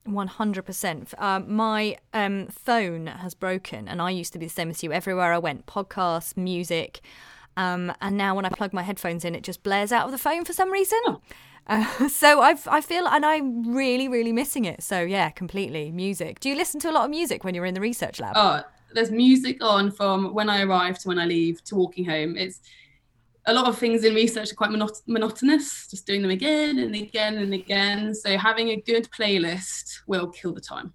100%. 0.07 1.13
Uh, 1.17 1.39
my 1.39 1.97
um, 2.13 2.47
phone 2.47 3.07
has 3.07 3.33
broken, 3.33 3.87
and 3.87 4.01
I 4.01 4.11
used 4.11 4.33
to 4.33 4.39
be 4.39 4.45
the 4.45 4.51
same 4.51 4.69
as 4.69 4.83
you. 4.83 4.91
Everywhere 4.91 5.33
I 5.33 5.37
went, 5.39 5.65
podcasts, 5.65 6.37
music, 6.37 7.01
Um, 7.57 7.93
and 8.01 8.17
now 8.17 8.35
when 8.35 8.45
I 8.45 8.49
plug 8.49 8.73
my 8.73 8.83
headphones 8.83 9.23
in, 9.25 9.35
it 9.35 9.43
just 9.43 9.63
blares 9.63 9.91
out 9.91 10.05
of 10.05 10.11
the 10.11 10.17
phone 10.17 10.43
for 10.45 10.53
some 10.53 10.71
reason. 10.71 10.99
Oh. 11.05 11.21
Uh, 11.67 12.07
so 12.21 12.41
I 12.41 12.55
I 12.67 12.81
feel 12.81 13.07
and 13.07 13.25
I'm 13.25 13.75
really 13.75 14.07
really 14.07 14.31
missing 14.31 14.65
it. 14.65 14.83
So 14.83 15.01
yeah, 15.01 15.29
completely 15.31 15.91
music. 15.91 16.39
Do 16.39 16.49
you 16.49 16.55
listen 16.55 16.79
to 16.81 16.89
a 16.89 16.93
lot 16.93 17.05
of 17.05 17.09
music 17.09 17.43
when 17.43 17.55
you're 17.55 17.65
in 17.65 17.73
the 17.73 17.81
research 17.81 18.19
lab? 18.19 18.33
Oh, 18.35 18.61
there's 18.93 19.11
music 19.11 19.63
on 19.63 19.91
from 19.91 20.33
when 20.33 20.49
I 20.49 20.61
arrive 20.63 20.99
to 20.99 21.07
when 21.07 21.19
I 21.19 21.25
leave 21.25 21.63
to 21.65 21.75
walking 21.75 22.05
home. 22.05 22.37
It's 22.37 22.61
a 23.47 23.53
lot 23.53 23.67
of 23.67 23.77
things 23.77 24.03
in 24.03 24.15
research 24.15 24.51
are 24.51 24.55
quite 24.55 24.71
monot- 24.71 25.03
monotonous, 25.07 25.87
just 25.87 26.07
doing 26.07 26.21
them 26.21 26.31
again 26.31 26.79
and 26.79 26.95
again 26.95 27.37
and 27.37 27.53
again. 27.53 28.13
So 28.15 28.37
having 28.37 28.69
a 28.69 28.81
good 28.81 29.09
playlist 29.11 29.99
will 30.07 30.29
kill 30.29 30.53
the 30.53 30.61
time. 30.61 30.93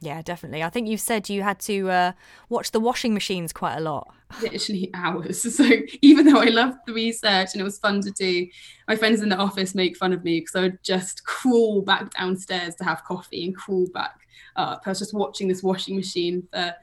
Yeah, 0.00 0.20
definitely. 0.20 0.62
I 0.62 0.68
think 0.68 0.86
you 0.86 0.98
said 0.98 1.30
you 1.30 1.42
had 1.42 1.58
to 1.60 1.88
uh, 1.88 2.12
watch 2.50 2.72
the 2.72 2.80
washing 2.80 3.14
machines 3.14 3.54
quite 3.54 3.76
a 3.76 3.80
lot. 3.80 4.12
Literally 4.42 4.90
hours. 4.92 5.42
So 5.54 5.64
even 6.02 6.26
though 6.26 6.40
I 6.40 6.46
loved 6.46 6.78
the 6.86 6.92
research 6.92 7.50
and 7.52 7.60
it 7.60 7.64
was 7.64 7.78
fun 7.78 8.02
to 8.02 8.10
do, 8.10 8.46
my 8.86 8.96
friends 8.96 9.22
in 9.22 9.30
the 9.30 9.36
office 9.36 9.74
make 9.74 9.96
fun 9.96 10.12
of 10.12 10.22
me 10.22 10.40
because 10.40 10.56
I 10.56 10.60
would 10.60 10.82
just 10.82 11.24
crawl 11.24 11.80
back 11.80 12.12
downstairs 12.14 12.74
to 12.76 12.84
have 12.84 13.04
coffee 13.04 13.46
and 13.46 13.56
crawl 13.56 13.86
back 13.94 14.20
up. 14.56 14.82
I 14.84 14.90
was 14.90 14.98
just 14.98 15.14
watching 15.14 15.48
this 15.48 15.62
washing 15.62 15.96
machine 15.96 16.46
for 16.52 16.74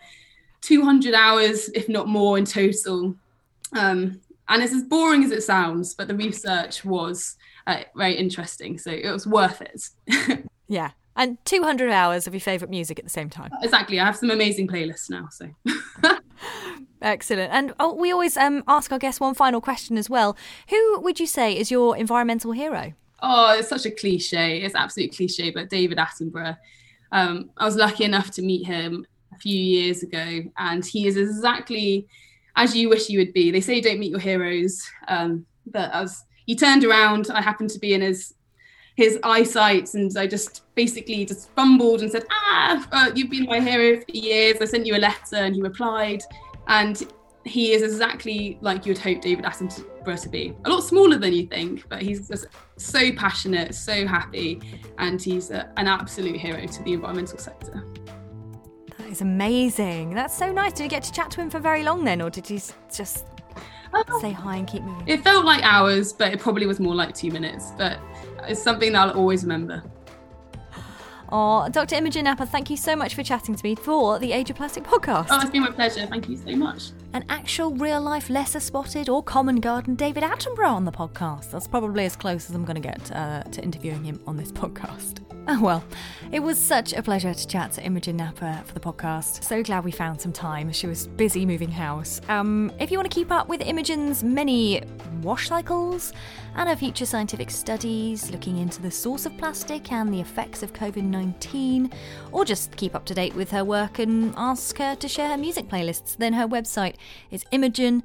200 0.61 1.13
hours, 1.13 1.69
if 1.69 1.87
not 1.89 2.07
more, 2.07 2.39
in 2.39 2.45
total. 2.45 3.15
Um, 3.73 4.19
and 4.51 4.61
it's 4.61 4.73
as 4.73 4.83
boring 4.83 5.23
as 5.23 5.31
it 5.31 5.43
sounds, 5.43 5.93
but 5.93 6.07
the 6.07 6.15
research 6.15 6.83
was 6.83 7.37
uh, 7.67 7.83
very 7.95 8.15
interesting. 8.15 8.77
So 8.77 8.91
it 8.91 9.09
was 9.09 9.25
worth 9.25 9.61
it. 9.61 10.45
yeah, 10.67 10.91
and 11.15 11.43
200 11.45 11.89
hours 11.89 12.27
of 12.27 12.33
your 12.33 12.41
favourite 12.41 12.69
music 12.69 12.99
at 12.99 13.05
the 13.05 13.09
same 13.09 13.29
time. 13.29 13.49
Exactly. 13.61 13.99
I 13.99 14.05
have 14.05 14.17
some 14.17 14.29
amazing 14.29 14.67
playlists 14.67 15.09
now. 15.09 15.29
So. 15.31 15.49
Excellent. 17.01 17.51
And 17.53 17.73
oh, 17.79 17.93
we 17.93 18.11
always 18.11 18.35
um, 18.35 18.63
ask 18.67 18.91
our 18.91 18.99
guests 18.99 19.21
one 19.21 19.33
final 19.33 19.61
question 19.61 19.97
as 19.97 20.09
well. 20.09 20.35
Who 20.69 20.99
would 20.99 21.19
you 21.19 21.27
say 21.27 21.57
is 21.57 21.71
your 21.71 21.95
environmental 21.95 22.51
hero? 22.51 22.93
Oh, 23.21 23.55
it's 23.57 23.69
such 23.69 23.85
a 23.85 23.91
cliche. 23.91 24.63
It's 24.63 24.75
absolute 24.75 25.15
cliche, 25.15 25.51
but 25.51 25.69
David 25.69 25.97
Attenborough. 25.97 26.57
Um, 27.13 27.51
I 27.57 27.65
was 27.65 27.77
lucky 27.77 28.03
enough 28.03 28.31
to 28.31 28.41
meet 28.41 28.65
him 28.65 29.05
a 29.33 29.37
few 29.37 29.57
years 29.57 30.03
ago, 30.03 30.43
and 30.57 30.85
he 30.85 31.07
is 31.07 31.15
exactly 31.15 32.07
as 32.55 32.75
you 32.75 32.89
wish 32.89 33.09
you 33.09 33.19
would 33.19 33.33
be. 33.33 33.51
They 33.51 33.61
say 33.61 33.75
you 33.75 33.81
don't 33.81 33.99
meet 33.99 34.11
your 34.11 34.19
heroes, 34.19 34.81
um, 35.07 35.45
but 35.65 35.93
as 35.93 36.25
he 36.45 36.55
turned 36.55 36.83
around, 36.83 37.29
I 37.31 37.41
happened 37.41 37.69
to 37.71 37.79
be 37.79 37.93
in 37.93 38.01
his 38.01 38.33
his 38.95 39.17
eyesight 39.23 39.93
and 39.93 40.15
I 40.17 40.27
just 40.27 40.63
basically 40.75 41.25
just 41.25 41.49
fumbled 41.55 42.01
and 42.01 42.11
said, 42.11 42.25
ah, 42.29 42.87
uh, 42.91 43.11
you've 43.15 43.31
been 43.31 43.45
my 43.45 43.59
hero 43.59 43.99
for 43.99 44.11
years. 44.11 44.57
I 44.61 44.65
sent 44.65 44.85
you 44.85 44.95
a 44.95 44.99
letter 44.99 45.37
and 45.37 45.55
he 45.55 45.61
replied. 45.61 46.21
And 46.67 47.01
he 47.45 47.73
is 47.73 47.81
exactly 47.81 48.57
like 48.61 48.85
you 48.85 48.91
would 48.91 49.01
hope 49.01 49.21
David 49.21 49.45
Attenborough 49.45 50.21
to 50.21 50.29
be. 50.29 50.53
A 50.65 50.69
lot 50.69 50.81
smaller 50.83 51.17
than 51.17 51.33
you 51.33 51.47
think, 51.47 51.87
but 51.89 52.01
he's 52.01 52.27
just 52.27 52.47
so 52.77 53.11
passionate, 53.13 53.73
so 53.73 54.05
happy, 54.05 54.61
and 54.99 55.21
he's 55.21 55.49
a, 55.49 55.71
an 55.77 55.87
absolute 55.87 56.35
hero 56.35 56.65
to 56.65 56.83
the 56.83 56.93
environmental 56.93 57.39
sector. 57.39 57.83
Is 59.11 59.19
amazing. 59.19 60.13
That's 60.13 60.33
so 60.33 60.53
nice. 60.53 60.71
Did 60.71 60.83
you 60.83 60.89
get 60.89 61.03
to 61.03 61.11
chat 61.11 61.29
to 61.31 61.41
him 61.41 61.49
for 61.49 61.59
very 61.59 61.83
long 61.83 62.05
then, 62.05 62.21
or 62.21 62.29
did 62.29 62.49
you 62.49 62.61
just 62.89 63.25
oh, 63.93 64.19
say 64.21 64.31
hi 64.31 64.55
and 64.55 64.65
keep 64.65 64.83
moving? 64.83 65.05
It 65.05 65.21
felt 65.21 65.43
like 65.43 65.61
hours, 65.65 66.13
but 66.13 66.31
it 66.31 66.39
probably 66.39 66.65
was 66.65 66.79
more 66.79 66.95
like 66.95 67.13
two 67.13 67.29
minutes. 67.29 67.73
But 67.77 67.99
it's 68.47 68.63
something 68.63 68.93
that 68.93 69.09
I'll 69.09 69.17
always 69.17 69.43
remember. 69.43 69.83
Oh, 71.33 71.69
Dr. 71.69 71.95
Imogen 71.95 72.25
Napper, 72.25 72.45
thank 72.45 72.69
you 72.69 72.75
so 72.75 72.93
much 72.93 73.15
for 73.15 73.23
chatting 73.23 73.55
to 73.55 73.63
me 73.65 73.73
for 73.73 74.19
the 74.19 74.33
Age 74.33 74.49
of 74.49 74.57
Plastic 74.57 74.83
podcast. 74.83 75.27
Oh, 75.29 75.39
it's 75.39 75.49
been 75.49 75.61
my 75.61 75.71
pleasure. 75.71 76.05
Thank 76.05 76.27
you 76.27 76.35
so 76.35 76.53
much. 76.57 76.91
An 77.13 77.25
actual 77.27 77.73
real 77.73 77.99
life, 77.99 78.29
lesser 78.29 78.61
spotted 78.61 79.09
or 79.09 79.21
common 79.21 79.57
garden 79.57 79.95
David 79.95 80.23
Attenborough 80.23 80.71
on 80.71 80.85
the 80.85 80.93
podcast. 80.93 81.51
That's 81.51 81.67
probably 81.67 82.05
as 82.05 82.15
close 82.15 82.49
as 82.49 82.55
I'm 82.55 82.63
going 82.63 82.81
to 82.81 82.87
get 82.87 83.11
uh, 83.11 83.43
to 83.43 83.61
interviewing 83.61 84.05
him 84.05 84.21
on 84.25 84.37
this 84.37 84.49
podcast. 84.53 85.19
Oh 85.47 85.61
well, 85.61 85.83
it 86.31 86.39
was 86.39 86.57
such 86.57 86.93
a 86.93 87.01
pleasure 87.01 87.33
to 87.33 87.47
chat 87.47 87.73
to 87.73 87.83
Imogen 87.83 88.15
Napper 88.15 88.61
for 88.65 88.73
the 88.73 88.79
podcast. 88.79 89.43
So 89.43 89.61
glad 89.61 89.83
we 89.83 89.91
found 89.91 90.21
some 90.21 90.31
time. 90.31 90.71
She 90.71 90.87
was 90.87 91.07
busy 91.07 91.45
moving 91.45 91.71
house. 91.71 92.21
Um, 92.29 92.71
if 92.79 92.91
you 92.91 92.97
want 92.97 93.11
to 93.11 93.13
keep 93.13 93.31
up 93.31 93.49
with 93.49 93.59
Imogen's 93.59 94.23
many 94.23 94.83
wash 95.21 95.49
cycles 95.49 96.13
and 96.55 96.69
her 96.69 96.75
future 96.75 97.05
scientific 97.05 97.49
studies 97.49 98.31
looking 98.31 98.57
into 98.57 98.81
the 98.81 98.91
source 98.91 99.25
of 99.25 99.37
plastic 99.37 99.91
and 99.91 100.13
the 100.13 100.21
effects 100.21 100.63
of 100.63 100.73
COVID 100.73 101.03
19, 101.03 101.91
or 102.31 102.45
just 102.45 102.75
keep 102.75 102.95
up 102.95 103.05
to 103.05 103.13
date 103.13 103.35
with 103.35 103.51
her 103.51 103.63
work 103.63 103.99
and 103.99 104.33
ask 104.37 104.77
her 104.77 104.95
to 104.95 105.07
share 105.07 105.29
her 105.29 105.37
music 105.37 105.67
playlists, 105.67 106.17
then 106.17 106.33
her 106.33 106.47
website 106.47 106.95
is 107.29 107.45
imogen 107.51 108.03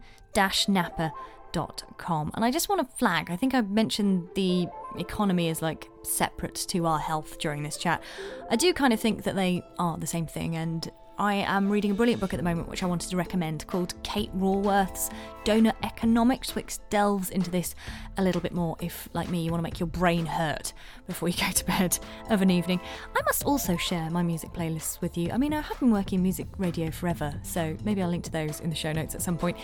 napper.com. 0.69 2.31
And 2.35 2.45
I 2.45 2.51
just 2.51 2.69
want 2.69 2.89
to 2.89 2.97
flag, 2.97 3.31
I 3.31 3.37
think 3.37 3.55
I 3.55 3.63
mentioned 3.63 4.29
the 4.35 4.67
economy 4.99 5.49
is 5.49 5.63
like 5.63 5.89
separate 6.03 6.55
to 6.69 6.87
our 6.87 6.99
health 6.99 7.39
during 7.39 7.63
this 7.63 7.77
chat. 7.77 8.03
I 8.51 8.57
do 8.57 8.73
kind 8.73 8.93
of 8.93 9.01
think 9.01 9.25
that 9.25 9.35
they 9.35 9.63
are 9.79 9.97
the 9.97 10.07
same 10.07 10.27
thing, 10.27 10.57
and 10.57 10.91
I 11.19 11.37
am 11.37 11.71
reading 11.71 11.93
a 11.93 11.95
brilliant 11.95 12.21
book 12.21 12.35
at 12.35 12.37
the 12.37 12.45
moment 12.45 12.69
which 12.69 12.83
I 12.83 12.87
wanted 12.87 13.09
to 13.09 13.17
recommend 13.17 13.67
called 13.67 13.95
Kate 14.03 14.31
Raworth's 14.37 15.09
Doughnut 15.45 15.77
Economics, 15.83 16.55
which 16.55 16.77
delves 16.91 17.31
into 17.31 17.51
this 17.51 17.75
a 18.19 18.23
little 18.23 18.43
bit 18.43 18.53
more 18.53 18.77
if, 18.83 19.09
like 19.15 19.31
me, 19.31 19.43
you 19.43 19.51
want 19.51 19.61
to 19.61 19.63
make 19.63 19.81
your 19.81 19.87
brain 19.87 20.27
hurt 20.27 20.75
before 21.07 21.31
you 21.31 21.37
go 21.41 21.51
to 21.51 21.65
bed 21.65 21.99
of 22.29 22.43
an 22.43 22.51
evening. 22.51 22.81
I 23.17 23.23
must 23.23 23.45
also 23.45 23.79
share 23.79 24.11
my 24.11 24.23
music 24.23 24.53
playlists 24.53 25.01
with 25.01 25.17
you. 25.17 25.31
I 25.31 25.39
mean, 25.39 25.55
I 25.55 25.63
have 25.63 25.81
been 25.81 25.91
working 25.91 26.23
music 26.23 26.49
radio 26.59 26.91
forever, 26.91 27.33
so 27.43 27.75
maybe 27.83 28.03
I'll 28.03 28.11
link 28.11 28.25
to 28.25 28.33
those 28.33 28.61
in 28.61 28.69
the 28.69 28.77
show 28.77 28.93
notes 28.93 29.15
at 29.15 29.23
some 29.23 29.39
point. 29.39 29.57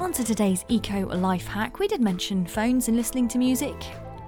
On 0.00 0.12
to 0.12 0.24
today's 0.24 0.64
eco 0.68 1.06
life 1.06 1.46
hack. 1.46 1.78
We 1.78 1.86
did 1.86 2.00
mention 2.00 2.46
phones 2.46 2.88
and 2.88 2.96
listening 2.96 3.28
to 3.28 3.38
music. 3.38 3.76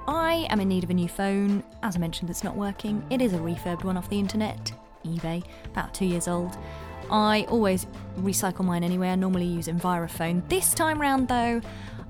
I 0.07 0.47
am 0.49 0.61
in 0.61 0.69
need 0.69 0.85
of 0.85 0.91
a 0.91 0.95
new 0.95 1.09
phone. 1.09 1.65
As 1.83 1.97
I 1.97 1.99
mentioned, 1.99 2.31
it's 2.31 2.45
not 2.45 2.57
working. 2.57 3.05
It 3.11 3.21
is 3.21 3.33
a 3.33 3.39
refurbed 3.39 3.83
one 3.83 3.97
off 3.97 4.09
the 4.09 4.19
internet, 4.19 4.73
eBay, 5.05 5.43
about 5.67 5.95
two 5.95 6.07
years 6.07 6.29
old. 6.29 6.57
I 7.11 7.47
always 7.49 7.87
recycle 8.19 8.65
mine 8.65 8.85
anyway. 8.85 9.09
I 9.09 9.15
normally 9.15 9.47
use 9.47 9.67
Envirofone. 9.67 10.47
This 10.49 10.75
time 10.75 11.01
round, 11.01 11.29
though, 11.29 11.61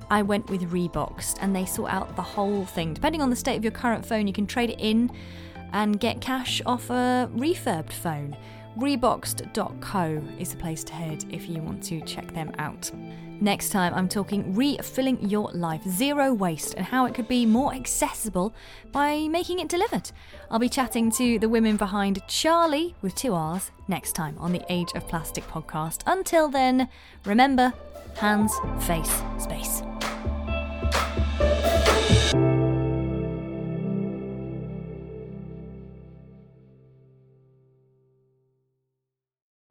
I 0.09 0.23
went 0.23 0.49
with 0.49 0.61
Reboxed 0.71 1.37
and 1.41 1.55
they 1.55 1.65
sort 1.65 1.91
out 1.91 2.15
the 2.15 2.21
whole 2.21 2.65
thing. 2.65 2.93
Depending 2.93 3.21
on 3.21 3.29
the 3.29 3.35
state 3.35 3.55
of 3.57 3.63
your 3.63 3.71
current 3.71 4.05
phone, 4.05 4.27
you 4.27 4.33
can 4.33 4.47
trade 4.47 4.71
it 4.71 4.79
in 4.79 5.11
and 5.71 5.99
get 5.99 6.19
cash 6.19 6.61
off 6.65 6.89
a 6.89 7.29
refurbed 7.33 7.91
phone. 7.91 8.35
Reboxed.co 8.79 10.23
is 10.39 10.51
the 10.51 10.57
place 10.57 10.85
to 10.85 10.93
head 10.93 11.25
if 11.29 11.49
you 11.49 11.61
want 11.61 11.83
to 11.83 11.99
check 12.01 12.33
them 12.33 12.53
out. 12.59 12.89
Next 13.41 13.69
time, 13.69 13.93
I'm 13.93 14.07
talking 14.07 14.55
refilling 14.55 15.29
your 15.29 15.51
life, 15.53 15.81
zero 15.87 16.33
waste, 16.33 16.75
and 16.75 16.85
how 16.85 17.05
it 17.05 17.13
could 17.13 17.27
be 17.27 17.45
more 17.45 17.73
accessible 17.73 18.53
by 18.93 19.27
making 19.27 19.59
it 19.59 19.67
delivered. 19.67 20.11
I'll 20.49 20.59
be 20.59 20.69
chatting 20.69 21.11
to 21.11 21.39
the 21.39 21.49
women 21.49 21.75
behind 21.75 22.21
Charlie 22.27 22.95
with 23.01 23.15
two 23.15 23.33
R's 23.33 23.71
next 23.89 24.13
time 24.13 24.37
on 24.39 24.53
the 24.53 24.63
Age 24.69 24.91
of 24.95 25.07
Plastic 25.07 25.45
podcast. 25.47 26.01
Until 26.05 26.47
then, 26.47 26.87
remember 27.25 27.73
hands, 28.17 28.53
face, 28.79 29.21
space. 29.37 29.81